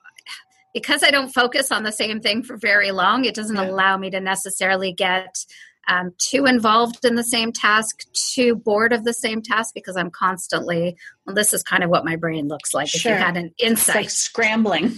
because 0.74 1.02
I 1.02 1.10
don't 1.10 1.30
focus 1.32 1.72
on 1.72 1.84
the 1.84 1.92
same 1.92 2.20
thing 2.20 2.42
for 2.42 2.56
very 2.56 2.90
long. 2.90 3.24
It 3.24 3.34
doesn't 3.34 3.56
Yeah. 3.56 3.70
allow 3.70 3.96
me 3.96 4.10
to 4.10 4.20
necessarily 4.20 4.92
get 4.92 5.34
um, 5.88 6.12
too 6.18 6.46
involved 6.46 7.04
in 7.04 7.14
the 7.14 7.24
same 7.24 7.52
task, 7.52 8.04
too 8.12 8.56
bored 8.56 8.92
of 8.92 9.04
the 9.04 9.12
same 9.12 9.40
task 9.42 9.74
because 9.74 9.96
I'm 9.96 10.10
constantly. 10.10 10.96
Well, 11.24 11.34
this 11.34 11.52
is 11.52 11.62
kind 11.62 11.82
of 11.82 11.90
what 11.90 12.04
my 12.04 12.16
brain 12.16 12.48
looks 12.48 12.72
like. 12.74 12.94
If 12.94 13.04
you 13.04 13.10
had 13.12 13.36
an 13.36 13.52
It's 13.58 13.70
insight, 13.70 13.94
like 13.96 14.10
scrambling. 14.10 14.96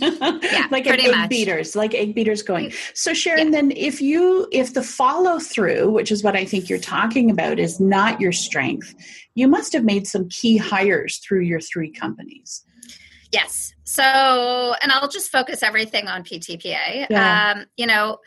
like 0.71 0.87
pretty 0.87 1.07
egg 1.07 1.15
much. 1.17 1.31
beaters, 1.31 1.75
like 1.77 1.95
egg 1.95 2.15
beaters 2.15 2.43
going. 2.43 2.71
Mm, 2.71 2.97
So 2.97 3.15
Sharon, 3.15 3.51
then 3.51 3.73
if 3.73 4.01
you 4.01 4.49
if 4.53 4.75
the 4.75 4.83
follow 4.83 5.39
through, 5.39 5.91
which 5.91 6.11
is 6.13 6.23
what 6.23 6.37
I 6.37 6.45
think 6.45 6.69
you're 6.69 6.79
talking 6.79 7.31
about, 7.31 7.59
is 7.59 7.81
not 7.81 8.21
your 8.21 8.33
strength, 8.33 8.95
you 9.35 9.49
must 9.49 9.73
have 9.73 9.85
made 9.85 10.07
some 10.07 10.29
key 10.29 10.57
hires 10.57 11.19
through 11.19 11.41
your 11.43 11.61
three 11.61 11.91
companies. 11.91 12.65
Yes. 13.33 13.75
So, 13.85 14.03
and 14.03 14.91
I'll 14.93 15.09
just 15.09 15.31
focus 15.31 15.63
everything 15.63 16.09
on 16.09 16.25
PTPA. 16.25 17.07
Yeah. 17.11 17.53
Um, 17.57 17.67
you 17.77 17.87
know, 17.87 18.19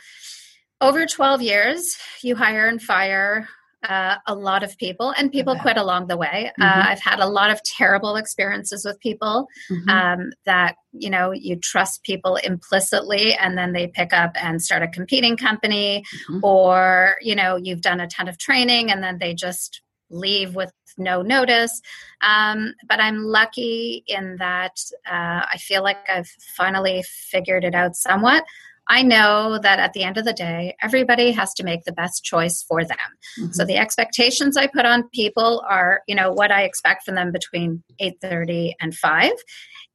over 0.81 1.05
12 1.05 1.41
years, 1.41 1.97
you 2.21 2.35
hire 2.35 2.67
and 2.67 2.81
fire 2.81 3.47
uh, 3.88 4.15
a 4.27 4.35
lot 4.35 4.61
of 4.61 4.77
people, 4.77 5.11
and 5.17 5.31
people 5.31 5.55
quit 5.55 5.75
along 5.75 6.05
the 6.05 6.15
way. 6.15 6.51
Mhm. 6.59 6.63
Uh, 6.63 6.89
I've 6.89 7.00
had 7.00 7.19
a 7.19 7.25
lot 7.25 7.50
of 7.50 7.59
terrible 7.63 8.15
experiences 8.15 8.85
with 8.85 9.00
people 9.00 9.47
Mhm. 9.71 9.89
um, 9.89 10.31
that, 10.45 10.75
you 10.91 11.09
know, 11.09 11.31
you 11.31 11.55
trust 11.55 12.03
people 12.03 12.35
implicitly, 12.35 13.33
and 13.33 13.57
then 13.57 13.73
they 13.73 13.88
pick 13.88 14.13
up 14.13 14.33
and 14.35 14.61
start 14.61 14.83
a 14.83 14.88
competing 14.88 15.35
company, 15.35 16.03
Mhm. 16.29 16.41
or, 16.43 17.15
you 17.21 17.33
know, 17.35 17.55
you've 17.55 17.81
done 17.81 18.00
a 18.00 18.07
ton 18.07 18.27
of 18.27 18.38
training 18.38 18.91
and 18.91 19.03
then 19.03 19.17
they 19.17 19.33
just 19.33 19.81
leave 20.11 20.53
with 20.53 20.71
no 21.00 21.23
notice. 21.23 21.81
Um, 22.21 22.75
but 22.88 23.00
I'm 23.00 23.23
lucky 23.23 24.03
in 24.07 24.35
that 24.38 24.75
uh, 25.09 25.41
I 25.51 25.57
feel 25.57 25.81
like 25.81 25.97
I've 26.07 26.27
finally 26.55 27.03
figured 27.07 27.63
it 27.63 27.73
out 27.73 27.95
somewhat. 27.95 28.43
I 28.88 29.03
know 29.03 29.59
that 29.59 29.79
at 29.79 29.93
the 29.93 30.03
end 30.03 30.17
of 30.17 30.25
the 30.25 30.33
day, 30.33 30.75
everybody 30.81 31.31
has 31.31 31.53
to 31.55 31.63
make 31.63 31.83
the 31.83 31.91
best 31.91 32.23
choice 32.23 32.63
for 32.63 32.83
them. 32.83 32.97
Mhm. 33.39 33.53
So 33.53 33.63
the 33.63 33.77
expectations 33.77 34.57
I 34.57 34.67
put 34.67 34.85
on 34.85 35.09
people 35.09 35.63
are, 35.67 36.01
you 36.07 36.15
know, 36.15 36.31
what 36.31 36.51
I 36.51 36.63
expect 36.63 37.05
from 37.05 37.15
them 37.15 37.31
between 37.31 37.83
8:30 38.00 38.75
and 38.81 38.95
5. 38.95 39.31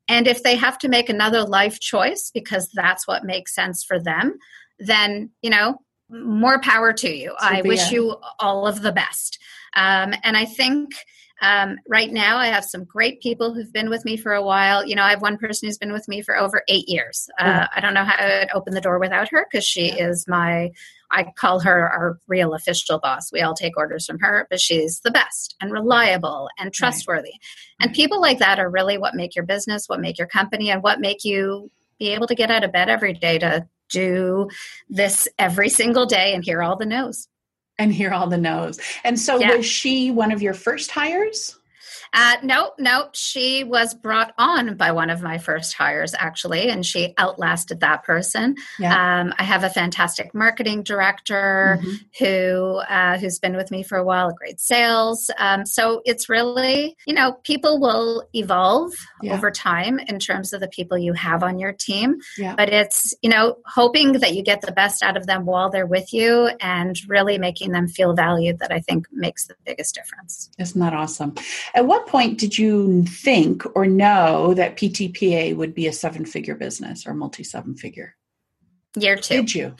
And 0.08 0.28
if 0.28 0.42
they 0.42 0.56
have 0.56 0.78
to 0.78 0.88
make 0.88 1.08
another 1.08 1.42
life 1.42 1.80
choice 1.80 2.30
because 2.32 2.70
that's 2.72 3.06
what 3.08 3.24
makes 3.24 3.54
sense 3.54 3.82
for 3.82 3.98
them, 3.98 4.38
then, 4.78 5.30
you 5.42 5.50
know, 5.50 5.80
more 6.08 6.60
power 6.60 6.92
to 6.92 7.10
you. 7.10 7.34
I 7.40 7.62
wish 7.62 7.90
you 7.90 8.16
all 8.38 8.66
of 8.68 8.82
the 8.82 8.92
best. 8.92 9.38
Um, 9.74 10.14
and 10.22 10.36
I 10.36 10.44
think 10.44 10.90
um, 11.42 11.76
right 11.88 12.10
now 12.10 12.38
I 12.38 12.46
have 12.46 12.64
some 12.64 12.84
great 12.84 13.20
people 13.20 13.52
who've 13.52 13.72
been 13.72 13.90
with 13.90 14.04
me 14.04 14.16
for 14.16 14.32
a 14.32 14.42
while. 14.42 14.86
You 14.86 14.94
know, 14.94 15.02
I 15.02 15.10
have 15.10 15.22
one 15.22 15.36
person 15.36 15.68
who's 15.68 15.78
been 15.78 15.92
with 15.92 16.08
me 16.08 16.22
for 16.22 16.36
over 16.36 16.62
eight 16.68 16.88
years. 16.88 17.28
Uh, 17.38 17.66
I 17.74 17.80
don't 17.80 17.94
know 17.94 18.04
how 18.04 18.14
I'd 18.24 18.48
open 18.54 18.74
the 18.74 18.80
door 18.80 18.98
without 18.98 19.28
her 19.30 19.46
because 19.50 19.64
she 19.64 19.88
is 19.88 20.26
my, 20.26 20.70
I 21.10 21.24
call 21.36 21.60
her 21.60 21.88
our 21.90 22.18
real 22.26 22.54
official 22.54 22.98
boss. 22.98 23.30
We 23.32 23.42
all 23.42 23.54
take 23.54 23.76
orders 23.76 24.06
from 24.06 24.18
her, 24.20 24.46
but 24.50 24.60
she's 24.60 25.00
the 25.00 25.10
best 25.10 25.56
and 25.60 25.70
reliable 25.72 26.48
and 26.58 26.72
trustworthy. 26.72 27.34
And 27.80 27.90
Right. 27.90 27.96
people 27.96 28.20
like 28.20 28.38
that 28.38 28.58
are 28.58 28.70
really 28.70 28.96
what 28.98 29.14
make 29.14 29.36
your 29.36 29.44
business, 29.44 29.88
what 29.88 30.00
make 30.00 30.18
your 30.18 30.26
company, 30.28 30.70
and 30.70 30.82
what 30.82 31.00
make 31.00 31.24
you 31.24 31.70
be 31.98 32.08
able 32.08 32.26
to 32.26 32.34
get 32.34 32.50
out 32.50 32.64
of 32.64 32.72
bed 32.72 32.88
every 32.88 33.12
day 33.12 33.38
to 33.38 33.66
do 33.88 34.48
this 34.88 35.28
every 35.38 35.68
single 35.68 36.06
day 36.06 36.34
and 36.34 36.44
hear 36.44 36.62
all 36.62 36.76
the 36.76 36.86
no's. 36.86 37.28
And 37.78 37.92
hear 37.92 38.12
all 38.12 38.28
the 38.28 38.38
no's. 38.38 38.78
And 39.04 39.18
so 39.18 39.38
Yeah. 39.38 39.56
was 39.56 39.66
she 39.66 40.10
one 40.10 40.32
of 40.32 40.42
your 40.42 40.54
first 40.54 40.90
hires? 40.90 41.55
Uh, 42.18 42.36
no, 42.42 42.72
no, 42.78 43.08
she 43.12 43.62
was 43.62 43.92
brought 43.94 44.32
on 44.38 44.74
by 44.76 44.90
one 44.90 45.10
of 45.10 45.20
my 45.20 45.36
first 45.36 45.74
hires, 45.74 46.14
actually, 46.18 46.70
and 46.70 46.84
she 46.86 47.12
outlasted 47.18 47.80
that 47.80 48.02
person. 48.04 48.54
Yeah. 48.78 49.20
Um, 49.20 49.34
I 49.38 49.42
have 49.44 49.64
a 49.64 49.68
fantastic 49.68 50.34
marketing 50.34 50.82
director 50.82 51.78
Mhm. 51.82 51.96
who 52.18 52.76
uh, 52.88 53.18
who's 53.18 53.38
been 53.38 53.54
with 53.54 53.70
me 53.70 53.82
for 53.82 53.98
a 53.98 54.04
while, 54.04 54.30
great 54.32 54.60
sales. 54.60 55.30
Um, 55.38 55.66
so 55.66 56.00
it's 56.06 56.28
really, 56.30 56.96
you 57.06 57.12
know, 57.14 57.32
people 57.44 57.78
will 57.80 58.24
evolve 58.32 58.92
Yeah. 59.20 59.34
over 59.34 59.50
time 59.50 59.98
in 59.98 60.18
terms 60.18 60.52
of 60.54 60.60
the 60.60 60.68
people 60.68 60.96
you 60.96 61.12
have 61.12 61.42
on 61.42 61.58
your 61.58 61.72
team. 61.72 62.16
Yeah. 62.38 62.54
But 62.56 62.70
it's, 62.70 63.12
you 63.22 63.28
know, 63.28 63.56
hoping 63.66 64.12
that 64.20 64.34
you 64.34 64.42
get 64.42 64.62
the 64.62 64.72
best 64.72 65.02
out 65.02 65.16
of 65.18 65.26
them 65.26 65.44
while 65.44 65.68
they're 65.68 65.86
with 65.86 66.14
you 66.14 66.50
and 66.60 66.96
really 67.08 67.36
making 67.36 67.72
them 67.72 67.88
feel 67.88 68.14
valued 68.14 68.58
that 68.60 68.72
I 68.72 68.80
think 68.80 69.06
makes 69.12 69.46
the 69.46 69.54
biggest 69.66 69.94
difference. 69.94 70.50
Isn't 70.58 70.80
that 70.80 70.94
awesome? 70.94 71.34
At 71.74 71.86
what 72.06 72.12
point 72.12 72.38
did 72.38 72.56
you 72.56 73.02
think 73.04 73.64
or 73.74 73.86
know 73.86 74.54
that 74.54 74.76
PTPA 74.76 75.56
would 75.56 75.74
be 75.74 75.86
a 75.88 75.92
seven 75.92 76.24
figure 76.24 76.54
business 76.54 77.06
or 77.06 77.14
multi 77.14 77.42
seven 77.42 77.74
figure? 77.74 78.14
Year 78.98 79.16
two. 79.16 79.36
Did 79.42 79.54
you? 79.54 79.74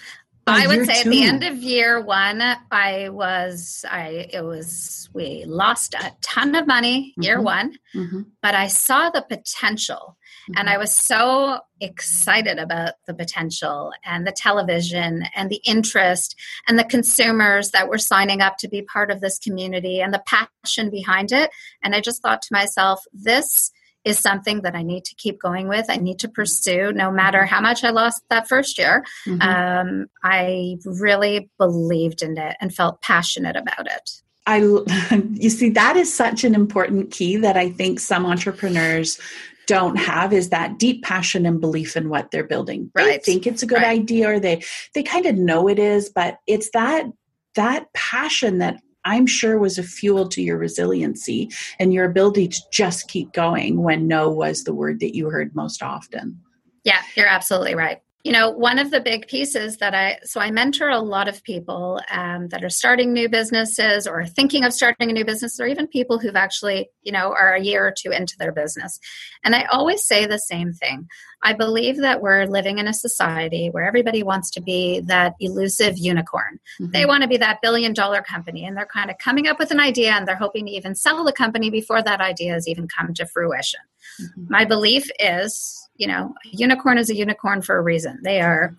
I 0.48 0.64
Oh, 0.66 0.68
would 0.68 0.86
say 0.86 1.00
at 1.00 1.06
the 1.06 1.22
end 1.24 1.42
of 1.44 1.56
year 1.56 2.00
one, 2.00 2.40
I 2.70 3.08
was, 3.08 3.84
I, 3.90 4.28
it 4.32 4.44
was, 4.44 5.08
we 5.12 5.44
lost 5.46 5.94
a 5.94 6.12
ton 6.22 6.54
of 6.54 6.66
money 6.68 7.14
year 7.18 7.38
Mhm. 7.38 7.44
one, 7.44 7.78
Mhm. 7.94 8.26
but 8.42 8.54
I 8.54 8.68
saw 8.68 9.10
the 9.10 9.22
potential 9.22 10.16
and 10.54 10.68
I 10.68 10.78
was 10.78 10.92
so 10.92 11.60
excited 11.80 12.58
about 12.58 12.94
the 13.06 13.14
potential 13.14 13.92
and 14.04 14.26
the 14.26 14.32
television 14.32 15.24
and 15.34 15.50
the 15.50 15.60
interest 15.64 16.36
and 16.68 16.78
the 16.78 16.84
consumers 16.84 17.70
that 17.70 17.88
were 17.88 17.98
signing 17.98 18.40
up 18.40 18.56
to 18.58 18.68
be 18.68 18.82
part 18.82 19.10
of 19.10 19.20
this 19.20 19.38
community 19.38 20.00
and 20.00 20.14
the 20.14 20.22
passion 20.26 20.90
behind 20.90 21.32
it. 21.32 21.50
And 21.82 21.94
I 21.94 22.00
just 22.00 22.22
thought 22.22 22.42
to 22.42 22.48
myself, 22.52 23.04
this 23.12 23.70
is 24.04 24.18
something 24.20 24.62
that 24.62 24.76
I 24.76 24.82
need 24.82 25.04
to 25.06 25.14
keep 25.16 25.40
going 25.40 25.66
with. 25.66 25.86
I 25.88 25.96
need 25.96 26.20
to 26.20 26.28
pursue 26.28 26.92
no 26.92 27.10
matter 27.10 27.44
how 27.44 27.60
much 27.60 27.82
I 27.82 27.90
lost 27.90 28.22
that 28.30 28.48
first 28.48 28.78
year. 28.78 29.04
Mhm. 29.26 29.42
Um, 29.42 30.06
I 30.22 30.76
really 30.84 31.50
believed 31.58 32.22
in 32.22 32.38
it 32.38 32.56
and 32.60 32.72
felt 32.72 33.02
passionate 33.02 33.56
about 33.56 33.88
it. 33.88 34.22
I 34.46 34.58
you 35.32 35.50
see 35.50 35.70
that 35.70 35.96
is 35.96 36.14
such 36.14 36.44
an 36.44 36.54
important 36.54 37.10
key 37.10 37.36
that 37.38 37.56
I 37.56 37.68
think 37.68 37.98
some 37.98 38.24
entrepreneurs 38.24 39.18
don't 39.66 39.96
have 39.96 40.32
is 40.32 40.50
that 40.50 40.78
deep 40.78 41.02
passion 41.02 41.44
and 41.44 41.60
belief 41.60 41.96
in 41.96 42.08
what 42.08 42.30
they're 42.30 42.46
building. 42.46 42.90
They 42.94 43.02
Right. 43.02 43.24
think 43.24 43.46
it's 43.46 43.62
a 43.62 43.66
good 43.66 43.82
Right. 43.82 44.00
idea 44.00 44.30
or 44.30 44.40
they 44.40 44.62
they 44.94 45.02
kind 45.02 45.26
of 45.26 45.36
know 45.36 45.68
it 45.68 45.78
is, 45.78 46.08
but 46.08 46.38
it's 46.46 46.70
that 46.72 47.06
that 47.54 47.92
passion 47.94 48.58
that 48.58 48.80
I'm 49.04 49.26
sure 49.26 49.58
was 49.58 49.78
a 49.78 49.82
fuel 49.84 50.28
to 50.30 50.42
your 50.42 50.58
resiliency 50.58 51.50
and 51.78 51.92
your 51.92 52.04
ability 52.04 52.48
to 52.48 52.60
just 52.72 53.08
keep 53.08 53.32
going 53.32 53.82
when 53.82 54.08
no 54.08 54.28
was 54.28 54.64
the 54.64 54.74
word 54.74 54.98
that 55.00 55.14
you 55.14 55.30
heard 55.30 55.54
most 55.54 55.82
often. 55.82 56.40
Yeah, 56.82 57.02
you're 57.14 57.28
absolutely 57.28 57.76
right. 57.76 58.00
You 58.26 58.32
know, 58.32 58.50
one 58.50 58.80
of 58.80 58.90
the 58.90 59.00
big 59.00 59.28
pieces 59.28 59.76
that 59.76 59.94
I, 59.94 60.18
so 60.24 60.40
I 60.40 60.50
mentor 60.50 60.88
a 60.88 60.98
lot 60.98 61.28
of 61.28 61.44
people 61.44 62.00
um, 62.10 62.48
that 62.48 62.64
are 62.64 62.68
starting 62.68 63.12
new 63.12 63.28
businesses 63.28 64.04
or 64.04 64.26
thinking 64.26 64.64
of 64.64 64.72
starting 64.72 65.10
a 65.10 65.12
new 65.12 65.24
business, 65.24 65.60
or 65.60 65.66
even 65.68 65.86
people 65.86 66.18
who've 66.18 66.34
actually, 66.34 66.90
you 67.04 67.12
know, 67.12 67.32
are 67.38 67.54
a 67.54 67.62
year 67.62 67.86
or 67.86 67.94
two 67.96 68.10
into 68.10 68.34
their 68.36 68.50
business. 68.50 68.98
And 69.44 69.54
I 69.54 69.66
always 69.70 70.04
say 70.04 70.26
the 70.26 70.38
same 70.38 70.72
thing. 70.72 71.06
I 71.44 71.52
believe 71.52 71.98
that 71.98 72.20
we're 72.20 72.46
living 72.46 72.78
in 72.78 72.88
a 72.88 72.92
society 72.92 73.68
where 73.70 73.86
everybody 73.86 74.24
wants 74.24 74.50
to 74.52 74.60
be 74.60 75.02
that 75.06 75.34
elusive 75.38 75.96
unicorn. 75.96 76.58
They 76.80 77.06
want 77.06 77.22
to 77.22 77.28
be 77.28 77.36
that 77.36 77.62
billion 77.62 77.92
dollar 77.92 78.22
company, 78.22 78.64
and 78.64 78.76
they're 78.76 78.86
kind 78.92 79.08
of 79.08 79.18
coming 79.18 79.46
up 79.46 79.60
with 79.60 79.70
an 79.70 79.78
idea 79.78 80.10
and 80.14 80.26
they're 80.26 80.34
hoping 80.34 80.66
to 80.66 80.72
even 80.72 80.96
sell 80.96 81.22
the 81.22 81.32
company 81.32 81.70
before 81.70 82.02
that 82.02 82.20
idea 82.20 82.54
has 82.54 82.66
even 82.66 82.88
come 82.88 83.14
to 83.14 83.26
fruition. 83.26 83.78
Mhm. 84.20 84.48
My 84.50 84.64
belief 84.64 85.10
is, 85.18 85.88
you 85.96 86.06
know, 86.06 86.34
a 86.44 86.48
unicorn 86.56 86.98
is 86.98 87.10
a 87.10 87.16
unicorn 87.16 87.62
for 87.62 87.76
a 87.76 87.82
reason. 87.82 88.20
They 88.22 88.40
are, 88.40 88.76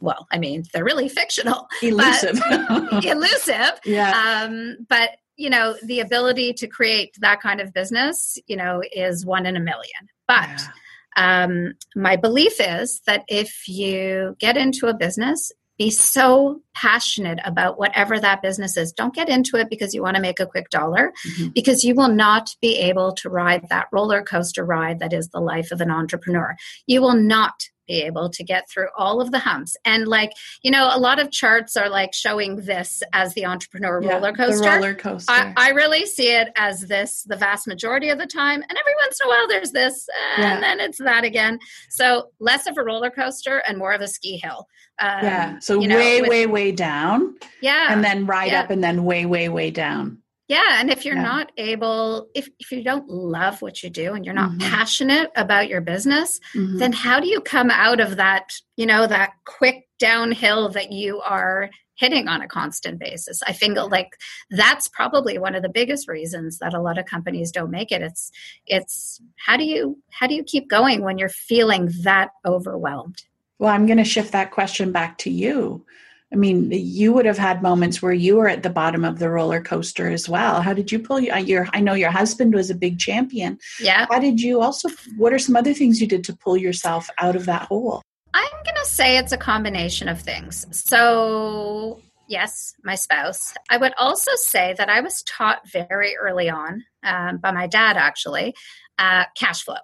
well, 0.00 0.26
I 0.32 0.38
mean, 0.38 0.64
they're 0.72 0.84
really 0.84 1.08
fictional, 1.08 1.68
Elusive. 1.82 2.40
elusive. 3.04 3.80
yeah. 3.84 4.42
Um, 4.44 4.76
but 4.88 5.10
you 5.36 5.48
know, 5.48 5.76
the 5.84 6.00
ability 6.00 6.52
to 6.52 6.66
create 6.66 7.14
that 7.20 7.40
kind 7.40 7.60
of 7.60 7.72
business, 7.72 8.38
you 8.48 8.56
know, 8.56 8.82
is 8.92 9.24
one 9.24 9.46
in 9.46 9.56
a 9.56 9.60
million. 9.60 10.08
But 10.26 10.48
yeah. 11.16 11.44
um, 11.44 11.74
my 11.94 12.16
belief 12.16 12.60
is 12.60 13.00
that 13.06 13.24
if 13.28 13.68
you 13.68 14.36
get 14.40 14.56
into 14.56 14.88
a 14.88 14.94
business 14.94 15.52
be 15.78 15.90
so 15.90 16.60
passionate 16.74 17.38
about 17.44 17.78
whatever 17.78 18.18
that 18.18 18.42
business 18.42 18.76
is. 18.76 18.92
Don't 18.92 19.14
get 19.14 19.28
into 19.28 19.56
it 19.56 19.70
because 19.70 19.94
you 19.94 20.02
want 20.02 20.16
to 20.16 20.22
make 20.22 20.40
a 20.40 20.46
quick 20.46 20.70
dollar, 20.70 21.12
mm-hmm. 21.26 21.48
because 21.48 21.84
you 21.84 21.94
will 21.94 22.08
not 22.08 22.50
be 22.60 22.76
able 22.78 23.12
to 23.12 23.30
ride 23.30 23.66
that 23.70 23.86
roller 23.92 24.22
coaster 24.22 24.64
ride 24.64 24.98
that 24.98 25.12
is 25.12 25.28
the 25.28 25.40
life 25.40 25.70
of 25.70 25.80
an 25.80 25.90
entrepreneur. 25.90 26.56
You 26.86 27.00
will 27.00 27.14
not 27.14 27.54
be 27.88 28.02
able 28.02 28.28
to 28.28 28.44
get 28.44 28.68
through 28.68 28.88
all 28.96 29.20
of 29.20 29.32
the 29.32 29.38
humps. 29.38 29.76
And 29.84 30.06
like, 30.06 30.32
you 30.62 30.70
know, 30.70 30.90
a 30.92 30.98
lot 30.98 31.18
of 31.18 31.32
charts 31.32 31.76
are 31.76 31.88
like 31.88 32.14
showing 32.14 32.56
this 32.56 33.02
as 33.12 33.34
the 33.34 33.46
entrepreneur 33.46 34.00
yeah, 34.02 34.12
roller 34.12 34.32
coaster. 34.32 34.62
The 34.62 34.76
roller 34.76 34.94
coaster. 34.94 35.32
I, 35.32 35.52
I, 35.56 35.70
really 35.70 36.06
see 36.06 36.34
it 36.34 36.48
as 36.56 36.82
this 36.82 37.24
the 37.24 37.36
vast 37.36 37.66
majority 37.66 38.10
of 38.10 38.18
the 38.18 38.26
time. 38.26 38.62
And 38.62 38.78
every 38.78 38.94
once 39.02 39.18
in 39.20 39.26
a 39.26 39.30
while 39.30 39.48
there's 39.48 39.72
this 39.72 40.06
and 40.36 40.44
yeah. 40.44 40.60
then 40.60 40.80
it's 40.80 40.98
that 40.98 41.24
again. 41.24 41.58
So 41.88 42.28
less 42.38 42.66
of 42.66 42.76
a 42.76 42.82
roller 42.84 43.10
coaster 43.10 43.62
and 43.66 43.78
more 43.78 43.92
of 43.92 44.00
a 44.00 44.08
ski 44.08 44.36
hill. 44.36 44.66
Um, 45.00 45.18
yeah. 45.22 45.58
So 45.60 45.80
you 45.80 45.88
know, 45.88 45.96
way, 45.96 46.20
with, 46.20 46.30
way, 46.30 46.46
way 46.46 46.72
down. 46.72 47.36
Yeah. 47.60 47.92
And 47.92 48.04
then 48.04 48.26
ride 48.26 48.52
yeah. 48.52 48.60
up 48.60 48.70
and 48.70 48.84
then 48.84 49.04
way, 49.04 49.24
way, 49.26 49.48
way 49.48 49.70
down. 49.70 50.22
Yeah. 50.48 50.80
And 50.80 50.90
if 50.90 51.04
you're 51.04 51.14
yeah. 51.14 51.22
not 51.22 51.52
able, 51.58 52.28
if, 52.34 52.48
if 52.58 52.72
you 52.72 52.82
don't 52.82 53.08
love 53.08 53.60
what 53.60 53.82
you 53.82 53.90
do 53.90 54.14
and 54.14 54.24
you're 54.24 54.34
not 54.34 54.50
mm-hmm. 54.50 54.70
passionate 54.70 55.30
about 55.36 55.68
your 55.68 55.82
business, 55.82 56.40
mm-hmm. 56.54 56.78
then 56.78 56.92
how 56.92 57.20
do 57.20 57.28
you 57.28 57.42
come 57.42 57.70
out 57.70 58.00
of 58.00 58.16
that, 58.16 58.54
you 58.76 58.86
know, 58.86 59.06
that 59.06 59.32
quick 59.44 59.86
downhill 59.98 60.70
that 60.70 60.90
you 60.90 61.20
are 61.20 61.68
hitting 61.96 62.28
on 62.28 62.40
a 62.40 62.48
constant 62.48 62.98
basis? 62.98 63.42
I 63.46 63.52
think 63.52 63.76
like 63.76 64.16
that's 64.48 64.88
probably 64.88 65.36
one 65.36 65.54
of 65.54 65.62
the 65.62 65.68
biggest 65.68 66.08
reasons 66.08 66.58
that 66.60 66.72
a 66.72 66.80
lot 66.80 66.96
of 66.96 67.04
companies 67.04 67.52
don't 67.52 67.70
make 67.70 67.92
it. 67.92 68.00
It's, 68.00 68.30
it's 68.66 69.20
how 69.36 69.58
do 69.58 69.64
you, 69.64 69.98
how 70.10 70.26
do 70.26 70.34
you 70.34 70.44
keep 70.44 70.70
going 70.70 71.02
when 71.02 71.18
you're 71.18 71.28
feeling 71.28 71.90
that 72.04 72.30
overwhelmed? 72.46 73.22
Well, 73.58 73.74
I'm 73.74 73.84
going 73.84 73.98
to 73.98 74.04
shift 74.04 74.32
that 74.32 74.52
question 74.52 74.92
back 74.92 75.18
to 75.18 75.30
you. 75.30 75.84
I 76.32 76.36
mean, 76.36 76.70
you 76.70 77.14
would 77.14 77.24
have 77.24 77.38
had 77.38 77.62
moments 77.62 78.02
where 78.02 78.12
you 78.12 78.36
were 78.36 78.48
at 78.48 78.62
the 78.62 78.70
bottom 78.70 79.04
of 79.04 79.18
the 79.18 79.30
roller 79.30 79.62
coaster 79.62 80.10
as 80.10 80.28
well. 80.28 80.60
How 80.60 80.74
did 80.74 80.92
you 80.92 80.98
pull 80.98 81.16
uh, 81.16 81.38
your? 81.38 81.66
I 81.72 81.80
know 81.80 81.94
your 81.94 82.10
husband 82.10 82.54
was 82.54 82.68
a 82.68 82.74
big 82.74 82.98
champion. 82.98 83.58
Yeah. 83.80 84.06
How 84.10 84.18
did 84.18 84.40
you 84.40 84.60
also? 84.60 84.90
What 85.16 85.32
are 85.32 85.38
some 85.38 85.56
other 85.56 85.72
things 85.72 86.00
you 86.00 86.06
did 86.06 86.24
to 86.24 86.36
pull 86.36 86.56
yourself 86.56 87.08
out 87.18 87.34
of 87.34 87.46
that 87.46 87.62
hole? 87.62 88.02
I'm 88.34 88.64
going 88.64 88.76
to 88.76 88.90
say 88.90 89.16
it's 89.16 89.32
a 89.32 89.38
combination 89.38 90.06
of 90.06 90.20
things. 90.20 90.66
So, 90.70 92.02
yes, 92.28 92.74
my 92.84 92.94
spouse. 92.94 93.54
I 93.70 93.78
would 93.78 93.94
also 93.98 94.32
say 94.34 94.74
that 94.76 94.90
I 94.90 95.00
was 95.00 95.22
taught 95.22 95.66
very 95.70 96.14
early 96.14 96.50
on 96.50 96.84
um, 97.02 97.38
by 97.38 97.52
my 97.52 97.66
dad, 97.66 97.96
actually, 97.96 98.54
uh, 98.98 99.24
cash 99.34 99.62
flow 99.62 99.76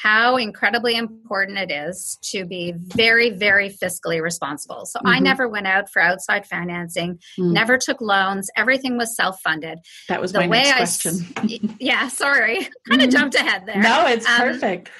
how 0.00 0.36
incredibly 0.36 0.96
important 0.96 1.58
it 1.58 1.70
is 1.70 2.18
to 2.22 2.46
be 2.46 2.72
very, 2.76 3.30
very 3.30 3.68
fiscally 3.68 4.22
responsible. 4.22 4.86
So 4.86 4.98
mm-hmm. 4.98 5.08
I 5.08 5.18
never 5.18 5.46
went 5.46 5.66
out 5.66 5.90
for 5.90 6.00
outside 6.00 6.46
financing, 6.46 7.18
mm. 7.38 7.52
never 7.52 7.76
took 7.76 8.00
loans. 8.00 8.48
Everything 8.56 8.96
was 8.96 9.14
self 9.14 9.40
funded. 9.42 9.78
That 10.08 10.20
was 10.20 10.32
the 10.32 10.40
my 10.40 10.48
way 10.48 10.62
next 10.62 11.02
question. 11.02 11.32
I, 11.36 11.60
yeah, 11.78 12.08
sorry, 12.08 12.68
kind 12.88 13.02
of 13.02 13.08
mm. 13.08 13.12
jumped 13.12 13.34
ahead 13.34 13.66
there. 13.66 13.82
No, 13.82 14.06
it's 14.06 14.26
um, 14.26 14.38
perfect. 14.38 14.90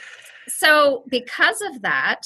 So 0.48 1.04
because 1.08 1.62
of 1.62 1.80
that, 1.82 2.22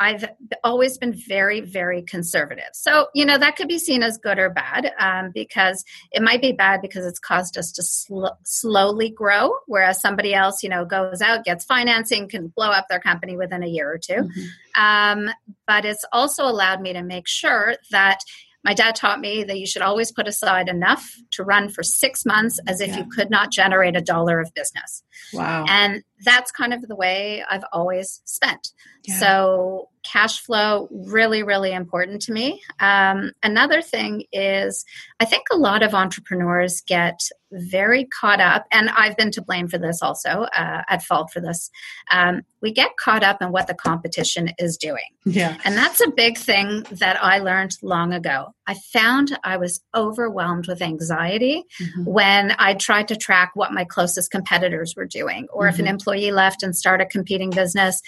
I've 0.00 0.24
always 0.64 0.98
been 0.98 1.14
very, 1.14 1.60
very 1.60 2.02
conservative. 2.02 2.70
So, 2.72 3.06
you 3.14 3.24
know, 3.24 3.38
that 3.38 3.56
could 3.56 3.68
be 3.68 3.78
seen 3.78 4.02
as 4.02 4.18
good 4.18 4.38
or 4.38 4.50
bad 4.50 4.92
um, 4.98 5.30
because 5.32 5.84
it 6.10 6.20
might 6.20 6.42
be 6.42 6.52
bad 6.52 6.82
because 6.82 7.06
it's 7.06 7.20
caused 7.20 7.56
us 7.56 7.70
to 7.72 7.82
sl- 7.82 8.26
slowly 8.42 9.10
grow, 9.10 9.52
whereas 9.66 10.00
somebody 10.00 10.34
else, 10.34 10.62
you 10.62 10.68
know, 10.68 10.84
goes 10.84 11.22
out, 11.22 11.44
gets 11.44 11.64
financing, 11.64 12.28
can 12.28 12.48
blow 12.48 12.70
up 12.70 12.86
their 12.88 13.00
company 13.00 13.36
within 13.36 13.62
a 13.62 13.68
year 13.68 13.90
or 13.90 13.98
2 13.98 14.12
mm-hmm. 14.12 14.82
um, 14.82 15.30
but 15.66 15.84
it's 15.84 16.04
also 16.12 16.44
allowed 16.44 16.80
me 16.80 16.92
to 16.92 17.02
make 17.02 17.28
sure 17.28 17.74
that 17.90 18.18
my 18.64 18.72
dad 18.72 18.96
taught 18.96 19.20
me 19.20 19.44
that 19.44 19.58
you 19.58 19.66
should 19.66 19.82
always 19.82 20.10
put 20.10 20.26
aside 20.26 20.68
enough 20.68 21.16
to 21.32 21.44
run 21.44 21.68
for 21.68 21.82
six 21.82 22.24
months 22.24 22.58
as 22.66 22.80
if 22.80 22.88
yeah. 22.88 22.98
you 22.98 23.06
could 23.10 23.30
not 23.30 23.52
generate 23.52 23.94
a 23.94 24.00
dollar 24.00 24.40
of 24.40 24.52
business. 24.54 25.02
Wow. 25.34 25.66
And 25.68 26.02
that's 26.24 26.50
kind 26.50 26.72
of 26.72 26.82
the 26.82 26.96
way 26.96 27.44
I've 27.48 27.64
always 27.72 28.20
spent. 28.24 28.72
Yeah. 29.04 29.18
So 29.18 29.88
cash 30.04 30.40
flow 30.40 30.86
really 30.90 31.42
really 31.42 31.72
important 31.72 32.22
to 32.22 32.32
me 32.32 32.62
um, 32.78 33.32
another 33.42 33.82
thing 33.82 34.24
is 34.32 34.84
i 35.18 35.24
think 35.24 35.44
a 35.50 35.56
lot 35.56 35.82
of 35.82 35.94
entrepreneurs 35.94 36.82
get 36.86 37.28
very 37.50 38.04
caught 38.20 38.40
up 38.40 38.66
and 38.70 38.90
i've 38.90 39.16
been 39.16 39.30
to 39.30 39.40
blame 39.40 39.66
for 39.66 39.78
this 39.78 40.02
also 40.02 40.46
uh, 40.56 40.82
at 40.88 41.02
fault 41.02 41.30
for 41.32 41.40
this 41.40 41.70
um, 42.10 42.42
we 42.60 42.70
get 42.70 42.96
caught 42.98 43.22
up 43.22 43.40
in 43.40 43.50
what 43.50 43.66
the 43.66 43.74
competition 43.74 44.50
is 44.58 44.76
doing 44.76 45.08
yeah 45.24 45.56
and 45.64 45.76
that's 45.76 46.00
a 46.00 46.10
big 46.10 46.36
thing 46.36 46.84
that 46.90 47.22
i 47.22 47.38
learned 47.38 47.76
long 47.82 48.12
ago 48.12 48.54
i 48.66 48.74
found 48.92 49.38
i 49.42 49.56
was 49.56 49.80
overwhelmed 49.94 50.66
with 50.68 50.82
anxiety 50.82 51.64
mm-hmm. 51.80 52.04
when 52.04 52.54
i 52.58 52.74
tried 52.74 53.08
to 53.08 53.16
track 53.16 53.52
what 53.54 53.72
my 53.72 53.84
closest 53.84 54.30
competitors 54.30 54.94
were 54.96 55.06
doing 55.06 55.46
or 55.50 55.62
mm-hmm. 55.62 55.68
if 55.70 55.78
an 55.78 55.84
mm-hmm. 55.86 55.92
Employee 56.14 56.32
left 56.32 56.62
and 56.62 56.76
started 56.76 57.06
a 57.06 57.08
competing 57.08 57.50
business 57.50 58.00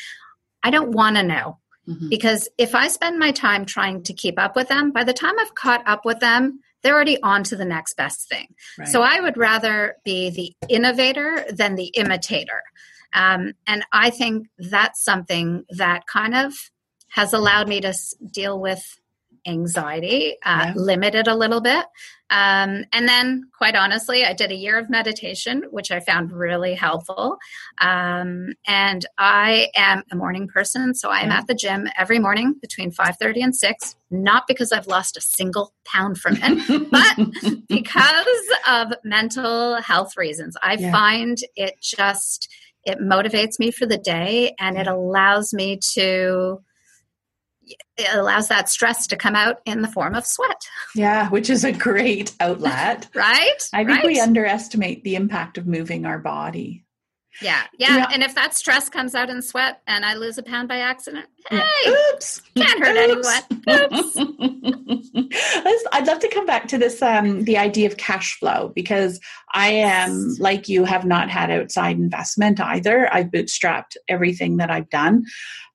I 0.63 0.71
don't 0.71 0.93
want 0.93 1.17
to 1.17 1.23
know 1.23 1.59
Mm-hmm. 1.89 2.09
Because 2.09 2.49
if 2.59 2.75
I 2.75 2.89
spend 2.89 3.19
my 3.19 3.31
time 3.31 3.65
trying 3.65 4.03
to 4.05 4.13
keep 4.13 4.39
up 4.39 4.57
with 4.57 4.69
them, 4.69 4.91
by 4.91 5.05
the 5.05 5.13
time 5.13 5.39
I've 5.39 5.55
caught 5.55 5.87
up 5.87 6.05
with 6.05 6.21
them, 6.21 6.61
they're 6.83 6.95
already 6.95 7.21
on 7.23 7.45
to 7.45 7.57
the 7.57 7.65
next 7.65 7.97
best 7.97 8.29
thing. 8.29 8.55
Right. 8.79 8.89
So 8.89 9.03
I 9.03 9.21
would 9.21 9.37
rather 9.37 9.97
be 10.05 10.31
the 10.31 10.53
innovator 10.69 11.45
than 11.51 11.75
the 11.75 11.87
imitator. 11.87 12.63
Um, 13.13 13.53
and 13.67 13.85
I 13.93 14.11
think 14.11 14.49
that's 14.59 15.03
something 15.03 15.65
that 15.71 16.07
kind 16.07 16.35
of 16.35 16.55
has 17.11 17.33
allowed 17.33 17.69
me 17.69 17.81
to 17.81 17.95
deal 18.31 18.61
with 18.61 18.85
anxiety, 19.47 20.37
uh, 20.45 20.67
yeah. 20.67 20.73
limited 20.75 21.29
a 21.29 21.35
little 21.35 21.61
bit. 21.61 21.87
Um, 22.29 22.85
and 22.93 23.09
then, 23.09 23.45
quite 23.57 23.77
honestly, 23.77 24.25
I 24.25 24.33
did 24.33 24.51
a 24.51 24.57
year 24.57 24.79
of 24.79 24.91
meditation, 24.91 25.63
which 25.71 25.93
I 25.93 26.01
found 26.01 26.33
really 26.33 26.75
helpful. 26.75 27.37
Um, 27.79 28.55
and 28.67 29.07
I 29.17 29.69
am 29.77 30.03
a 30.11 30.17
morning 30.17 30.49
person, 30.49 30.95
so 30.95 31.09
I 31.09 31.21
am 31.21 31.31
yeah. 31.31 31.39
at 31.39 31.47
the 31.47 31.55
gym 31.55 31.87
every 31.97 32.19
morning 32.19 32.55
between 32.61 32.91
five 32.91 33.17
thirty 33.21 33.43
and 33.43 33.55
six. 33.55 33.95
Not 34.11 34.45
because 34.49 34.73
I've 34.73 34.89
lost 34.89 35.17
a 35.17 35.21
single 35.21 35.73
pound 35.85 36.19
from 36.19 36.37
it, 36.41 36.91
but 36.91 37.59
because 37.69 38.49
of 38.69 38.93
mental 39.05 39.81
health 39.81 40.17
reasons. 40.17 40.57
I 40.63 40.75
yeah. 40.75 40.91
find 40.91 41.39
it 41.55 41.75
just 41.81 42.49
it 42.85 42.99
motivates 42.99 43.59
me 43.61 43.71
for 43.71 43.87
the 43.87 43.99
day, 43.99 44.55
and 44.59 44.77
it 44.77 44.89
allows 44.89 45.53
me 45.55 45.79
to 45.95 46.61
it 47.97 48.15
allows 48.15 48.49
that 48.49 48.69
stress 48.69 49.07
to 49.09 49.17
come 49.17 49.35
out 49.35 49.61
in 49.65 49.83
the 49.83 49.89
form 49.89 50.15
of 50.15 50.27
sweat. 50.27 50.63
Yeah, 50.95 51.29
which 51.29 51.51
is 51.51 51.65
a 51.65 51.73
great 51.73 52.33
outlet. 52.41 53.09
right? 53.15 53.69
I 53.73 53.85
think 53.85 53.99
right. 53.99 54.07
we 54.07 54.21
underestimate 54.21 55.05
the 55.05 55.17
impact 55.17 55.59
of 55.59 55.67
moving 55.67 56.07
our 56.07 56.19
body. 56.19 56.87
Yeah, 57.43 57.65
yeah, 57.79 57.97
yeah, 57.97 58.07
And 58.13 58.23
if 58.23 58.35
that 58.35 58.55
stress 58.55 58.89
comes 58.89 59.15
out 59.15 59.29
in 59.29 59.43
sweat 59.43 59.83
and 59.87 60.07
I 60.07 60.15
lose 60.15 60.39
a 60.39 60.43
pound 60.43 60.69
by 60.69 60.79
accident, 60.79 61.27
hey, 61.51 61.61
oops, 61.87 62.41
can't 62.57 62.83
hurt 62.83 62.97
oops. 62.97 63.29
anyone. 63.29 63.93
Oops. 63.93 64.17
I'd 65.93 66.07
love 66.07 66.21
to 66.21 66.31
come 66.33 66.47
back 66.47 66.69
to 66.69 66.79
this, 66.79 67.03
um, 67.03 67.45
the 67.45 67.59
idea 67.59 67.89
of 67.89 67.99
cash 67.99 68.39
flow, 68.39 68.73
because 68.75 69.21
I 69.53 69.69
am 69.69 70.35
like 70.39 70.69
you, 70.69 70.85
have 70.85 71.05
not 71.05 71.29
had 71.29 71.51
outside 71.51 71.97
investment 71.97 72.59
either. 72.59 73.13
I've 73.13 73.27
bootstrapped 73.27 73.97
everything 74.09 74.57
that 74.57 74.71
I've 74.71 74.89
done 74.89 75.25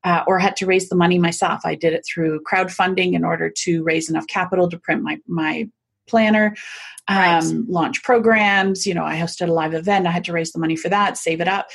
uh, 0.03 0.23
or 0.27 0.39
had 0.39 0.55
to 0.57 0.65
raise 0.65 0.89
the 0.89 0.95
money 0.95 1.19
myself. 1.19 1.61
I 1.65 1.75
did 1.75 1.93
it 1.93 2.05
through 2.05 2.41
crowdfunding 2.41 3.13
in 3.13 3.23
order 3.23 3.49
to 3.63 3.83
raise 3.83 4.09
enough 4.09 4.27
capital 4.27 4.69
to 4.69 4.79
print 4.79 5.03
my, 5.03 5.19
my 5.27 5.69
planner, 6.07 6.55
um, 7.07 7.17
right. 7.17 7.43
launch 7.67 8.03
programs. 8.03 8.85
You 8.85 8.93
know, 8.93 9.05
I 9.05 9.17
hosted 9.17 9.49
a 9.49 9.53
live 9.53 9.73
event. 9.73 10.07
I 10.07 10.11
had 10.11 10.25
to 10.25 10.33
raise 10.33 10.51
the 10.51 10.59
money 10.59 10.75
for 10.75 10.89
that, 10.89 11.17
save 11.17 11.41
it 11.41 11.47
up. 11.47 11.69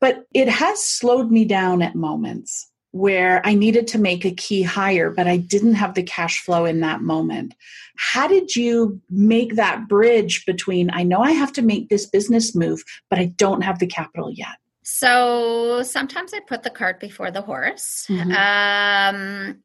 But 0.00 0.24
it 0.32 0.48
has 0.48 0.84
slowed 0.84 1.30
me 1.30 1.44
down 1.44 1.82
at 1.82 1.94
moments 1.94 2.70
where 2.94 3.44
I 3.44 3.54
needed 3.54 3.88
to 3.88 3.98
make 3.98 4.24
a 4.24 4.30
key 4.30 4.62
hire, 4.62 5.10
but 5.10 5.26
I 5.26 5.36
didn't 5.36 5.74
have 5.74 5.94
the 5.94 6.02
cash 6.04 6.40
flow 6.40 6.64
in 6.64 6.78
that 6.80 7.00
moment. 7.00 7.52
How 7.96 8.28
did 8.28 8.54
you 8.54 9.00
make 9.10 9.56
that 9.56 9.88
bridge 9.88 10.46
between 10.46 10.90
I 10.92 11.02
know 11.02 11.20
I 11.20 11.32
have 11.32 11.52
to 11.54 11.62
make 11.62 11.88
this 11.88 12.06
business 12.06 12.54
move, 12.54 12.84
but 13.10 13.18
I 13.18 13.26
don't 13.26 13.62
have 13.62 13.80
the 13.80 13.88
capital 13.88 14.30
yet? 14.30 14.56
So 14.84 15.82
sometimes 15.82 16.32
I 16.34 16.40
put 16.40 16.62
the 16.62 16.70
cart 16.70 17.00
before 17.00 17.30
the 17.30 17.42
horse. 17.42 18.06
Mm-hmm. 18.08 18.32
Um, 18.32 19.62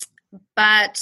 but 0.56 1.00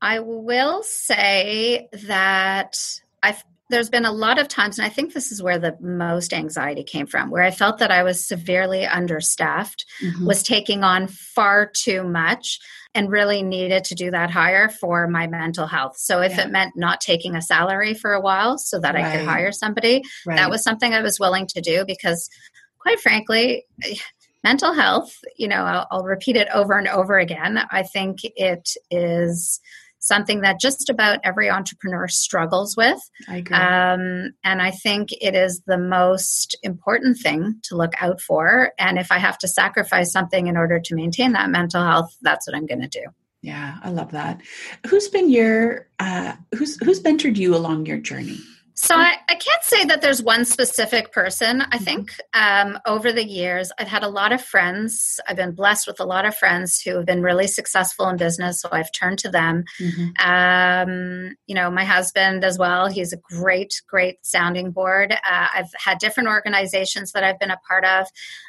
I 0.00 0.18
will 0.18 0.82
say 0.82 1.88
that 1.92 2.76
I've 3.22 3.42
there's 3.70 3.88
been 3.88 4.04
a 4.04 4.12
lot 4.12 4.38
of 4.38 4.48
times, 4.48 4.78
and 4.78 4.84
I 4.84 4.90
think 4.90 5.14
this 5.14 5.32
is 5.32 5.42
where 5.42 5.58
the 5.58 5.74
most 5.80 6.34
anxiety 6.34 6.84
came 6.84 7.06
from, 7.06 7.30
where 7.30 7.42
I 7.42 7.50
felt 7.50 7.78
that 7.78 7.90
I 7.90 8.02
was 8.02 8.28
severely 8.28 8.84
understaffed, 8.84 9.86
mm-hmm. 10.02 10.26
was 10.26 10.42
taking 10.42 10.84
on 10.84 11.06
far 11.06 11.70
too 11.74 12.04
much, 12.04 12.60
and 12.94 13.10
really 13.10 13.42
needed 13.42 13.84
to 13.84 13.94
do 13.94 14.10
that 14.10 14.30
hire 14.30 14.68
for 14.68 15.08
my 15.08 15.26
mental 15.26 15.66
health. 15.66 15.96
So 15.96 16.20
if 16.20 16.36
yeah. 16.36 16.42
it 16.42 16.50
meant 16.50 16.76
not 16.76 17.00
taking 17.00 17.34
a 17.34 17.40
salary 17.40 17.94
for 17.94 18.12
a 18.12 18.20
while 18.20 18.58
so 18.58 18.78
that 18.78 18.94
right. 18.94 19.06
I 19.06 19.16
could 19.16 19.26
hire 19.26 19.52
somebody, 19.52 20.02
right. 20.26 20.36
that 20.36 20.50
was 20.50 20.62
something 20.62 20.92
I 20.92 21.00
was 21.00 21.18
willing 21.18 21.46
to 21.48 21.62
do 21.62 21.84
because, 21.86 22.28
quite 22.82 23.00
frankly, 23.00 23.64
mental 24.44 24.74
health, 24.74 25.16
you 25.36 25.48
know, 25.48 25.64
I'll, 25.64 25.86
I'll 25.90 26.04
repeat 26.04 26.36
it 26.36 26.48
over 26.52 26.76
and 26.76 26.88
over 26.88 27.18
again. 27.18 27.60
I 27.70 27.84
think 27.84 28.18
it 28.24 28.70
is 28.90 29.60
something 30.00 30.40
that 30.40 30.58
just 30.58 30.90
about 30.90 31.20
every 31.22 31.48
entrepreneur 31.48 32.08
struggles 32.08 32.76
with. 32.76 32.98
I 33.28 33.36
agree. 33.36 33.56
Um, 33.56 34.32
and 34.42 34.60
I 34.60 34.72
think 34.72 35.10
it 35.12 35.36
is 35.36 35.62
the 35.66 35.78
most 35.78 36.58
important 36.64 37.18
thing 37.18 37.60
to 37.64 37.76
look 37.76 37.92
out 38.00 38.20
for. 38.20 38.72
And 38.80 38.98
if 38.98 39.12
I 39.12 39.18
have 39.18 39.38
to 39.38 39.48
sacrifice 39.48 40.10
something 40.10 40.48
in 40.48 40.56
order 40.56 40.80
to 40.80 40.94
maintain 40.96 41.32
that 41.32 41.50
mental 41.50 41.84
health, 41.84 42.16
that's 42.20 42.48
what 42.48 42.56
I'm 42.56 42.66
going 42.66 42.80
to 42.80 42.88
do. 42.88 43.04
Yeah, 43.42 43.78
I 43.82 43.90
love 43.90 44.12
that. 44.12 44.40
Who's 44.86 45.08
been 45.08 45.28
your 45.28 45.88
uh, 45.98 46.34
who's 46.54 46.78
who's 46.84 47.00
mentored 47.00 47.36
you 47.36 47.56
along 47.56 47.86
your 47.86 47.98
journey? 47.98 48.38
So 48.74 48.94
I, 48.96 49.16
I, 49.28 49.34
can't 49.34 49.62
say 49.62 49.84
that 49.84 50.00
there's 50.00 50.22
one 50.22 50.44
specific 50.46 51.12
person. 51.12 51.60
I 51.60 51.64
mm-hmm. 51.64 51.84
think 51.84 52.14
um, 52.32 52.78
over 52.86 53.12
the 53.12 53.24
years, 53.24 53.70
I've 53.78 53.88
had 53.88 54.02
a 54.02 54.08
lot 54.08 54.32
of 54.32 54.42
friends. 54.42 55.20
I've 55.28 55.36
been 55.36 55.52
blessed 55.52 55.86
with 55.86 56.00
a 56.00 56.04
lot 56.04 56.24
of 56.24 56.34
friends 56.34 56.80
who 56.80 56.96
have 56.96 57.04
been 57.04 57.22
really 57.22 57.46
successful 57.46 58.08
in 58.08 58.16
business. 58.16 58.62
So 58.62 58.70
I've 58.72 58.90
turned 58.92 59.18
to 59.20 59.30
them. 59.30 59.64
Mm-hmm. 59.78 60.26
Um, 60.26 61.36
you 61.46 61.54
know, 61.54 61.70
my 61.70 61.84
husband 61.84 62.44
as 62.44 62.58
well. 62.58 62.86
He's 62.86 63.12
a 63.12 63.18
great, 63.18 63.82
great 63.88 64.16
sounding 64.22 64.70
board. 64.70 65.12
Uh, 65.12 65.48
I've 65.54 65.70
had 65.76 65.98
different 65.98 66.30
organizations 66.30 67.12
that 67.12 67.24
I've 67.24 67.38
been 67.38 67.50
a 67.50 67.60
part 67.68 67.84
of. 67.84 68.06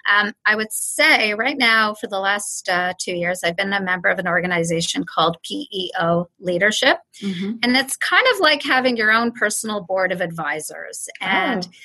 Um, 0.10 0.34
I 0.46 0.56
would 0.56 0.72
say 0.72 1.34
right 1.34 1.58
now, 1.58 1.96
for 1.96 2.08
the 2.08 2.20
last 2.20 2.70
uh, 2.70 2.94
two 2.98 3.14
years, 3.14 3.42
I've 3.44 3.58
been 3.58 3.74
a 3.74 3.82
member 3.82 4.08
of 4.08 4.20
an 4.20 4.28
organization 4.28 5.04
called 5.04 5.38
PEO 5.44 6.30
Leadership. 6.40 7.00
Mm-hmm. 7.22 7.58
And 7.62 7.76
it's 7.76 7.98
kind 7.98 8.26
of 8.34 8.40
like 8.40 8.64
having 8.64 8.96
your 8.96 9.12
own 9.12 9.32
personal 9.34 9.82
board 9.82 10.13
of 10.14 10.22
advisors 10.22 11.10
and 11.20 11.68
oh. 11.68 11.76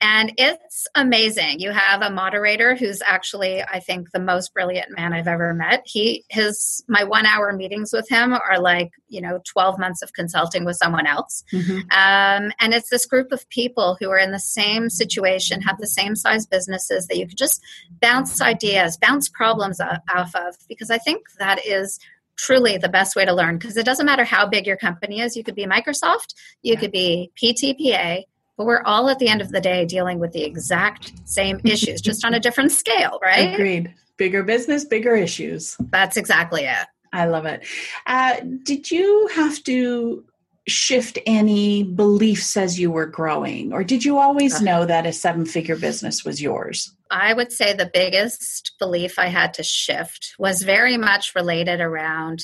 and 0.00 0.32
it's 0.36 0.86
amazing 0.94 1.58
you 1.58 1.72
have 1.72 2.02
a 2.02 2.10
moderator 2.10 2.76
who's 2.76 3.02
actually 3.04 3.62
i 3.62 3.80
think 3.80 4.10
the 4.12 4.20
most 4.20 4.54
brilliant 4.54 4.96
man 4.96 5.12
i've 5.12 5.26
ever 5.26 5.52
met 5.54 5.82
he 5.84 6.24
his 6.28 6.84
my 6.88 7.02
one 7.02 7.26
hour 7.26 7.52
meetings 7.52 7.92
with 7.92 8.08
him 8.08 8.32
are 8.32 8.60
like 8.60 8.90
you 9.08 9.20
know 9.20 9.40
12 9.44 9.78
months 9.78 10.02
of 10.02 10.12
consulting 10.12 10.64
with 10.64 10.76
someone 10.76 11.06
else 11.06 11.42
mm-hmm. 11.52 11.78
um, 11.90 12.52
and 12.60 12.74
it's 12.74 12.90
this 12.90 13.06
group 13.06 13.32
of 13.32 13.48
people 13.48 13.96
who 13.98 14.10
are 14.10 14.18
in 14.18 14.30
the 14.30 14.38
same 14.38 14.88
situation 14.88 15.62
have 15.62 15.78
the 15.78 15.86
same 15.86 16.14
size 16.14 16.46
businesses 16.46 17.06
that 17.06 17.16
you 17.16 17.26
can 17.26 17.36
just 17.36 17.62
bounce 18.00 18.40
ideas 18.40 18.96
bounce 18.98 19.28
problems 19.28 19.80
off 19.80 20.34
of 20.34 20.56
because 20.68 20.90
i 20.90 20.98
think 20.98 21.22
that 21.38 21.64
is 21.66 21.98
truly 22.36 22.76
the 22.78 22.88
best 22.88 23.16
way 23.16 23.24
to 23.24 23.32
learn 23.32 23.58
because 23.58 23.76
it 23.76 23.84
doesn't 23.84 24.06
matter 24.06 24.24
how 24.24 24.46
big 24.46 24.66
your 24.66 24.76
company 24.76 25.20
is. 25.20 25.36
You 25.36 25.44
could 25.44 25.54
be 25.54 25.66
Microsoft, 25.66 26.34
you 26.62 26.74
yeah. 26.74 26.80
could 26.80 26.92
be 26.92 27.30
PTPA, 27.42 28.24
but 28.56 28.66
we're 28.66 28.82
all 28.82 29.08
at 29.08 29.18
the 29.18 29.28
end 29.28 29.40
of 29.40 29.50
the 29.50 29.60
day 29.60 29.84
dealing 29.84 30.18
with 30.18 30.32
the 30.32 30.44
exact 30.44 31.12
same 31.24 31.60
issues, 31.64 32.00
just 32.00 32.24
on 32.24 32.34
a 32.34 32.40
different 32.40 32.72
scale, 32.72 33.18
right? 33.22 33.54
Agreed. 33.54 33.94
Bigger 34.16 34.42
business, 34.42 34.84
bigger 34.84 35.16
issues. 35.16 35.76
That's 35.90 36.16
exactly 36.16 36.64
it. 36.64 36.86
I 37.12 37.26
love 37.26 37.44
it. 37.44 37.66
Uh, 38.06 38.36
did 38.62 38.90
you 38.90 39.28
have 39.34 39.62
to 39.64 40.24
shift 40.68 41.18
any 41.26 41.82
beliefs 41.82 42.56
as 42.56 42.78
you 42.78 42.90
were 42.90 43.06
growing, 43.06 43.72
or 43.72 43.82
did 43.82 44.04
you 44.04 44.18
always 44.18 44.54
uh-huh. 44.54 44.64
know 44.64 44.86
that 44.86 45.06
a 45.06 45.12
seven 45.12 45.44
figure 45.44 45.76
business 45.76 46.24
was 46.24 46.40
yours? 46.40 46.94
I 47.10 47.34
would 47.34 47.52
say 47.52 47.72
the 47.72 47.90
biggest 47.92 48.72
belief 48.78 49.18
I 49.18 49.26
had 49.26 49.54
to 49.54 49.62
shift 49.62 50.34
was 50.38 50.62
very 50.62 50.96
much 50.96 51.34
related 51.34 51.80
around 51.80 52.42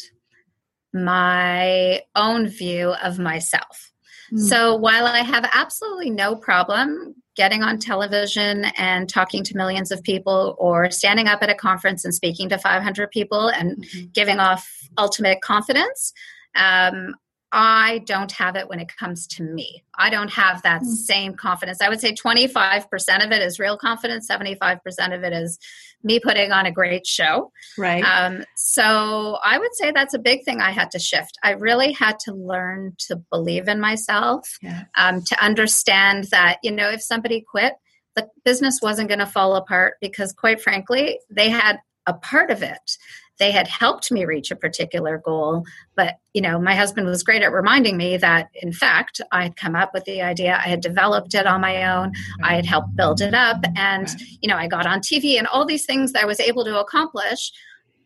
my 0.93 2.03
own 2.15 2.49
view 2.49 2.95
of 3.03 3.19
myself. 3.19 3.93
Mm. 4.33 4.41
So 4.41 4.77
while 4.77 5.07
I 5.07 5.19
have 5.19 5.49
absolutely 5.53 6.11
no 6.11 6.37
problem 6.37 7.15
getting 7.37 7.63
on 7.63 7.79
television 7.79 8.65
and 8.77 9.09
talking 9.09 9.45
to 9.45 9.57
millions 9.57 9.93
of 9.93 10.03
people 10.03 10.57
or 10.59 10.91
standing 10.91 11.29
up 11.29 11.43
at 11.43 11.49
a 11.49 11.55
conference 11.55 12.05
and 12.05 12.13
speaking 12.13 12.49
to 12.49 12.59
500 12.59 13.11
people 13.11 13.49
and 13.49 13.77
mm-hmm. 13.77 14.07
giving 14.13 14.41
off 14.41 14.69
ultimate 14.99 15.41
confidence, 15.41 16.13
um, 16.57 17.15
I 17.51 18.01
don't 18.05 18.31
have 18.33 18.57
it 18.57 18.69
when 18.69 18.79
it 18.79 18.95
comes 18.95 19.27
to 19.29 19.43
me. 19.43 19.83
I 19.99 20.11
don't 20.11 20.31
have 20.31 20.63
that 20.63 20.83
mm-hmm. 20.83 20.91
same 20.91 21.35
confidence. 21.35 21.81
I 21.81 21.89
would 21.89 22.01
say 22.01 22.13
25% 22.13 22.85
of 23.25 23.33
it 23.33 23.43
is 23.43 23.59
real 23.59 23.79
confidence, 23.79 24.29
75% 24.31 24.81
of 25.15 25.25
it 25.25 25.33
is 25.33 25.59
me 26.03 26.21
putting 26.21 26.53
on 26.53 26.67
a 26.67 26.73
great 26.73 27.07
show. 27.07 27.51
Right. 27.79 28.05
Um, 28.05 28.45
so 28.57 29.39
I 29.43 29.59
would 29.59 29.75
say 29.75 29.93
that's 29.93 30.15
a 30.15 30.19
big 30.19 30.45
thing 30.45 30.61
I 30.61 30.73
had 30.73 30.91
to 30.91 30.99
shift. 30.99 31.39
I 31.43 31.53
really 31.53 31.93
had 31.93 32.19
to 32.21 32.35
learn 32.35 32.95
to 33.09 33.17
believe 33.31 33.67
in 33.67 33.81
myself, 33.81 34.59
yeah. 34.61 34.85
um, 34.97 35.23
to 35.23 35.45
understand 35.45 36.25
that, 36.31 36.59
you 36.63 36.71
know, 36.71 36.91
if 36.91 37.03
somebody 37.03 37.45
quit, 37.51 37.75
the 38.15 38.29
business 38.45 38.81
wasn't 38.83 39.09
going 39.09 39.21
to 39.21 39.27
fall 39.27 39.57
apart 39.57 39.95
because, 40.01 40.33
quite 40.33 40.61
frankly, 40.61 41.19
they 41.31 41.49
had 41.49 41.79
a 42.07 42.15
part 42.15 42.51
of 42.51 42.63
it 42.63 42.97
they 43.39 43.51
had 43.51 43.69
helped 43.69 44.11
me 44.11 44.25
reach 44.25 44.51
a 44.51 44.57
particular 44.57 45.19
goal 45.19 45.65
but 45.97 46.19
you 46.35 46.43
know 46.43 46.59
my 46.59 46.75
husband 46.75 47.07
was 47.07 47.23
great 47.23 47.43
at 47.43 47.53
reminding 47.53 47.97
me 47.97 48.17
that 48.17 48.49
in 48.55 48.73
fact 48.73 49.21
i 49.33 49.45
had 49.45 49.57
come 49.57 49.75
up 49.75 49.93
with 49.95 50.05
the 50.05 50.21
idea 50.23 50.57
i 50.57 50.69
had 50.69 50.81
developed 50.81 51.35
it 51.35 51.47
on 51.47 51.61
my 51.61 51.85
own 51.85 52.13
i 52.43 52.55
had 52.55 52.67
helped 52.67 52.95
build 52.97 53.21
it 53.21 53.35
up 53.35 53.59
and 53.77 54.09
you 54.41 54.49
know 54.49 54.57
i 54.57 54.67
got 54.67 54.87
on 54.87 55.01
tv 55.01 55.39
and 55.39 55.47
all 55.47 55.65
these 55.65 55.87
things 55.87 56.13
that 56.13 56.23
i 56.23 56.27
was 56.27 56.41
able 56.41 56.65
to 56.65 56.79
accomplish 56.79 57.53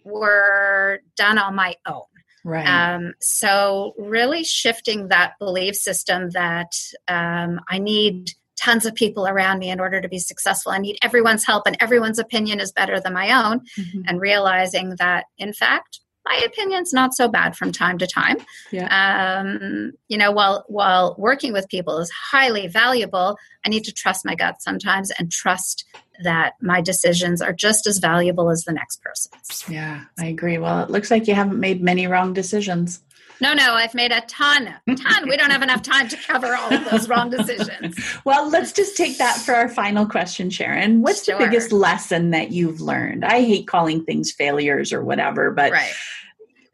were 0.05 1.01
done 1.17 1.39
on 1.39 1.55
my 1.55 1.75
own 1.87 2.03
Right. 2.45 2.67
Um, 2.67 3.15
so, 3.21 3.95
really 3.97 4.43
shifting 4.43 5.09
that 5.09 5.35
belief 5.39 5.77
system 5.77 6.31
that 6.31 6.73
um, 7.07 7.61
I 7.69 7.79
need 7.79 8.33
tons 8.63 8.87
of 8.87 8.95
people 8.95 9.27
around 9.27 9.59
me 9.59 9.71
in 9.71 9.81
order 9.81 10.01
to 10.01 10.09
be 10.09 10.19
successful. 10.19 10.73
I 10.73 10.79
need 10.79 10.99
everyone's 11.03 11.45
help, 11.45 11.67
and 11.67 11.77
everyone's 11.81 12.19
opinion 12.19 12.61
is 12.61 12.73
better 12.73 13.01
than 13.01 13.13
my 13.13 13.31
own. 13.31 13.61
Mm-hmm. 13.79 14.03
And 14.07 14.21
realizing 14.21 14.97
that, 14.99 15.25
in 15.39 15.53
fact, 15.53 16.01
my 16.25 16.41
opinion's 16.47 16.93
not 16.93 17.15
so 17.15 17.29
bad 17.29 17.57
from 17.57 17.73
time 17.73 17.99
to 17.99 18.07
time. 18.07 18.37
Yeah. 18.71 19.41
Um, 19.41 19.93
you 20.09 20.17
know, 20.17 20.31
while 20.31 20.65
while 20.69 21.17
working 21.19 21.53
with 21.53 21.69
people 21.69 21.99
is 21.99 22.11
highly 22.11 22.69
valuable, 22.69 23.37
I 23.67 23.69
need 23.69 23.85
to 23.85 23.93
trust 23.93 24.25
my 24.25 24.35
gut 24.35 24.63
sometimes 24.63 25.11
and 25.11 25.33
trust 25.33 25.85
that 26.23 26.55
my 26.61 26.81
decisions 26.81 27.43
are 27.43 27.53
just 27.53 27.87
as 27.87 27.99
valuable 27.99 28.51
as 28.51 28.63
the 28.63 28.73
next 28.73 29.03
person's. 29.03 29.65
Yeah, 29.69 30.05
I 30.19 30.27
agree. 30.27 30.59
Well, 30.59 30.85
it 30.85 30.91
looks 30.91 31.11
like 31.11 31.27
you 31.27 31.35
haven't 31.35 31.59
made 31.59 31.83
many 31.83 32.07
wrong 32.07 32.35
decisions. 32.35 33.01
No, 33.41 33.55
no, 33.55 33.75
I've 33.75 33.95
made 33.95 34.13
a 34.13 34.21
ton, 34.23 34.75
a 34.87 34.95
ton. 34.95 35.29
we 35.29 35.37
don't 35.37 35.51
have 35.51 35.63
enough 35.63 35.83
time 35.83 36.09
to 36.09 36.17
cover 36.17 36.55
all 36.55 36.73
of 36.73 36.91
those 36.91 37.09
wrong 37.09 37.31
decisions. 37.31 37.97
well, 38.25 38.49
let's 38.49 38.73
just 38.73 38.97
take 38.97 39.19
that 39.19 39.37
for 39.39 39.55
our 39.55 39.69
final 39.69 40.07
question, 40.07 40.51
Sharon. 40.51 41.03
What's 41.03 41.25
sure. 41.25 41.39
the 41.39 41.45
biggest 41.45 41.73
lesson 41.73 42.31
that 42.31 42.53
you've 42.53 42.81
learned? 42.81 43.25
I 43.25 43.43
hate 43.43 43.67
calling 43.67 44.05
things 44.05 44.31
failures 44.31 44.93
or 44.93 45.03
whatever, 45.05 45.51
but 45.51 45.73
right. 45.73 45.93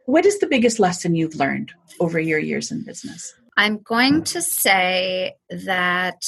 what 0.04 0.26
is 0.26 0.38
the 0.40 0.46
biggest 0.46 0.78
lesson 0.78 1.14
you've 1.14 1.36
learned 1.36 1.72
over 2.00 2.20
your 2.20 2.38
years 2.38 2.70
in 2.70 2.84
business? 2.84 3.34
I'm 3.56 3.78
going 3.78 4.22
to 4.24 4.40
say 4.40 5.34
that 5.50 6.24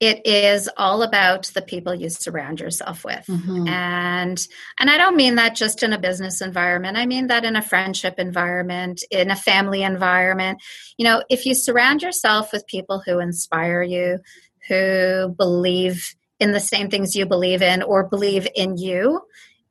it 0.00 0.26
is 0.26 0.68
all 0.78 1.02
about 1.02 1.44
the 1.54 1.60
people 1.60 1.94
you 1.94 2.08
surround 2.08 2.58
yourself 2.58 3.04
with. 3.04 3.24
Mm-hmm. 3.26 3.68
And 3.68 4.48
and 4.78 4.90
I 4.90 4.96
don't 4.96 5.16
mean 5.16 5.34
that 5.34 5.54
just 5.54 5.82
in 5.82 5.92
a 5.92 5.98
business 5.98 6.40
environment. 6.40 6.96
I 6.96 7.04
mean 7.04 7.26
that 7.26 7.44
in 7.44 7.54
a 7.54 7.62
friendship 7.62 8.14
environment, 8.18 9.04
in 9.10 9.30
a 9.30 9.36
family 9.36 9.82
environment. 9.82 10.62
You 10.96 11.04
know, 11.04 11.22
if 11.28 11.44
you 11.44 11.54
surround 11.54 12.02
yourself 12.02 12.50
with 12.52 12.66
people 12.66 13.02
who 13.04 13.18
inspire 13.18 13.82
you, 13.82 14.18
who 14.68 15.34
believe 15.36 16.14
in 16.38 16.52
the 16.52 16.60
same 16.60 16.88
things 16.88 17.14
you 17.14 17.26
believe 17.26 17.60
in 17.60 17.82
or 17.82 18.08
believe 18.08 18.48
in 18.54 18.78
you, 18.78 19.20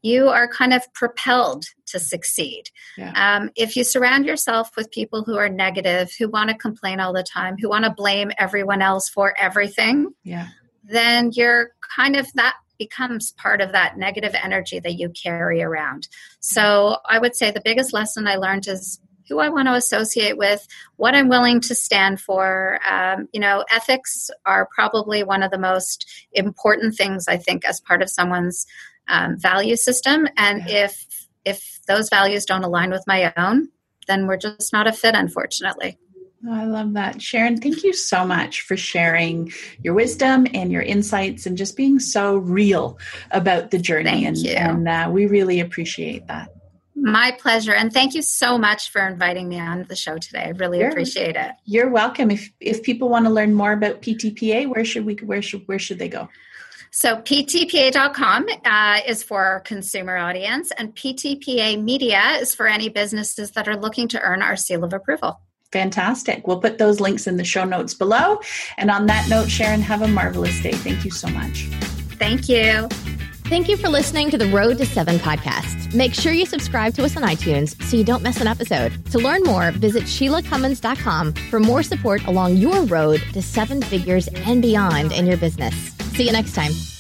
you 0.01 0.29
are 0.29 0.47
kind 0.47 0.73
of 0.73 0.81
propelled 0.93 1.65
to 1.87 1.99
succeed. 1.99 2.63
Yeah. 2.97 3.11
Um, 3.15 3.49
if 3.55 3.75
you 3.75 3.83
surround 3.83 4.25
yourself 4.25 4.71
with 4.77 4.91
people 4.91 5.23
who 5.23 5.37
are 5.37 5.49
negative, 5.49 6.11
who 6.17 6.29
want 6.29 6.49
to 6.49 6.55
complain 6.55 6.99
all 6.99 7.13
the 7.13 7.23
time, 7.23 7.55
who 7.59 7.69
want 7.69 7.85
to 7.85 7.91
blame 7.91 8.31
everyone 8.37 8.81
else 8.81 9.09
for 9.09 9.33
everything, 9.37 10.13
yeah. 10.23 10.47
then 10.83 11.31
you're 11.33 11.71
kind 11.95 12.15
of 12.15 12.31
that 12.33 12.55
becomes 12.77 13.33
part 13.33 13.59
of 13.59 13.73
that 13.73 13.97
negative 13.97 14.33
energy 14.41 14.79
that 14.79 14.93
you 14.93 15.09
carry 15.09 15.61
around. 15.61 16.07
So 16.39 16.97
I 17.07 17.19
would 17.19 17.35
say 17.35 17.51
the 17.51 17.61
biggest 17.63 17.93
lesson 17.93 18.25
I 18.25 18.35
learned 18.35 18.67
is 18.67 19.01
who 19.29 19.39
I 19.39 19.49
want 19.49 19.67
to 19.67 19.75
associate 19.75 20.37
with, 20.37 20.67
what 20.95 21.13
I'm 21.13 21.29
willing 21.29 21.61
to 21.61 21.75
stand 21.75 22.19
for. 22.19 22.79
Um, 22.89 23.27
you 23.31 23.39
know, 23.39 23.63
ethics 23.71 24.31
are 24.45 24.67
probably 24.73 25.23
one 25.23 25.43
of 25.43 25.51
the 25.51 25.59
most 25.59 26.09
important 26.33 26.95
things 26.95 27.27
I 27.27 27.37
think 27.37 27.63
as 27.63 27.79
part 27.79 28.01
of 28.01 28.09
someone's 28.09 28.65
um, 29.09 29.37
value 29.37 29.75
system 29.75 30.27
and 30.37 30.63
yeah. 30.67 30.85
if 30.85 31.05
if 31.45 31.79
those 31.87 32.09
values 32.09 32.45
don't 32.45 32.63
align 32.63 32.91
with 32.91 33.03
my 33.07 33.33
own 33.37 33.69
then 34.07 34.27
we're 34.27 34.37
just 34.37 34.71
not 34.73 34.87
a 34.87 34.93
fit 34.93 35.15
unfortunately 35.15 35.97
Oh, 36.47 36.53
I 36.53 36.63
love 36.63 36.93
that. 36.93 37.21
Sharon, 37.21 37.57
thank 37.59 37.83
you 37.83 37.91
so 37.91 38.25
much 38.25 38.61
for 38.61 38.77
sharing 38.77 39.51
your 39.83 39.93
wisdom 39.93 40.47
and 40.53 40.71
your 40.71 40.81
insights 40.81 41.45
and 41.45 41.57
just 41.57 41.75
being 41.75 41.99
so 41.99 42.37
real 42.37 42.97
about 43.31 43.71
the 43.71 43.77
journey. 43.77 44.11
Thank 44.11 44.25
and 44.27 44.37
you. 44.37 44.53
and 44.53 44.87
uh, 44.87 45.09
we 45.11 45.25
really 45.25 45.59
appreciate 45.59 46.27
that. 46.27 46.53
My 46.95 47.35
pleasure. 47.39 47.73
And 47.73 47.91
thank 47.93 48.13
you 48.13 48.21
so 48.21 48.57
much 48.57 48.89
for 48.89 49.05
inviting 49.05 49.49
me 49.49 49.59
on 49.59 49.85
the 49.89 49.95
show 49.95 50.17
today. 50.17 50.43
I 50.45 50.49
really 50.49 50.79
You're- 50.79 50.91
appreciate 50.91 51.35
it. 51.35 51.51
You're 51.65 51.89
welcome. 51.89 52.31
If 52.31 52.49
if 52.59 52.83
people 52.83 53.09
want 53.09 53.25
to 53.25 53.31
learn 53.31 53.53
more 53.53 53.73
about 53.73 54.01
PTPA, 54.01 54.67
where 54.67 54.85
should 54.85 55.05
we 55.05 55.15
where 55.15 55.41
should 55.41 55.67
where 55.67 55.79
should 55.79 55.99
they 55.99 56.09
go? 56.09 56.29
So, 56.91 57.17
ptpa.com 57.17 58.47
uh, 58.65 58.99
is 59.07 59.23
for 59.23 59.43
our 59.43 59.59
consumer 59.59 60.17
audience, 60.17 60.71
and 60.77 60.95
PTPA 60.95 61.81
Media 61.81 62.37
is 62.39 62.55
for 62.55 62.67
any 62.67 62.89
businesses 62.89 63.51
that 63.51 63.67
are 63.67 63.77
looking 63.77 64.07
to 64.09 64.21
earn 64.21 64.41
our 64.41 64.55
seal 64.55 64.83
of 64.83 64.93
approval. 64.93 65.41
Fantastic. 65.71 66.47
We'll 66.47 66.59
put 66.59 66.79
those 66.79 66.99
links 66.99 67.27
in 67.27 67.37
the 67.37 67.43
show 67.43 67.63
notes 67.63 67.93
below. 67.93 68.39
And 68.77 68.89
on 68.89 69.05
that 69.05 69.29
note, 69.29 69.49
Sharon, 69.49 69.81
have 69.81 70.01
a 70.01 70.07
marvelous 70.07 70.59
day. 70.61 70.71
Thank 70.71 71.05
you 71.05 71.11
so 71.11 71.27
much. 71.27 71.65
Thank 72.17 72.49
you. 72.49 72.87
Thank 73.49 73.67
you 73.67 73.77
for 73.77 73.89
listening 73.89 74.29
to 74.31 74.37
the 74.37 74.47
Road 74.47 74.77
to 74.77 74.85
Seven 74.85 75.17
podcast. 75.17 75.93
Make 75.93 76.13
sure 76.13 76.31
you 76.31 76.45
subscribe 76.45 76.93
to 76.95 77.03
us 77.03 77.17
on 77.17 77.23
iTunes 77.23 77.81
so 77.83 77.97
you 77.97 78.03
don't 78.03 78.21
miss 78.21 78.41
an 78.41 78.47
episode. 78.47 79.05
To 79.11 79.19
learn 79.19 79.41
more, 79.43 79.71
visit 79.71 80.03
SheilaCummins.com 80.03 81.33
for 81.33 81.59
more 81.59 81.81
support 81.81 82.23
along 82.25 82.57
your 82.57 82.83
road 82.83 83.23
to 83.33 83.41
seven 83.41 83.81
figures 83.81 84.27
and 84.27 84.61
beyond 84.61 85.11
in 85.11 85.25
your 85.25 85.37
business. 85.37 85.98
See 86.19 86.25
you 86.25 86.33
next 86.33 86.53
time. 86.53 86.98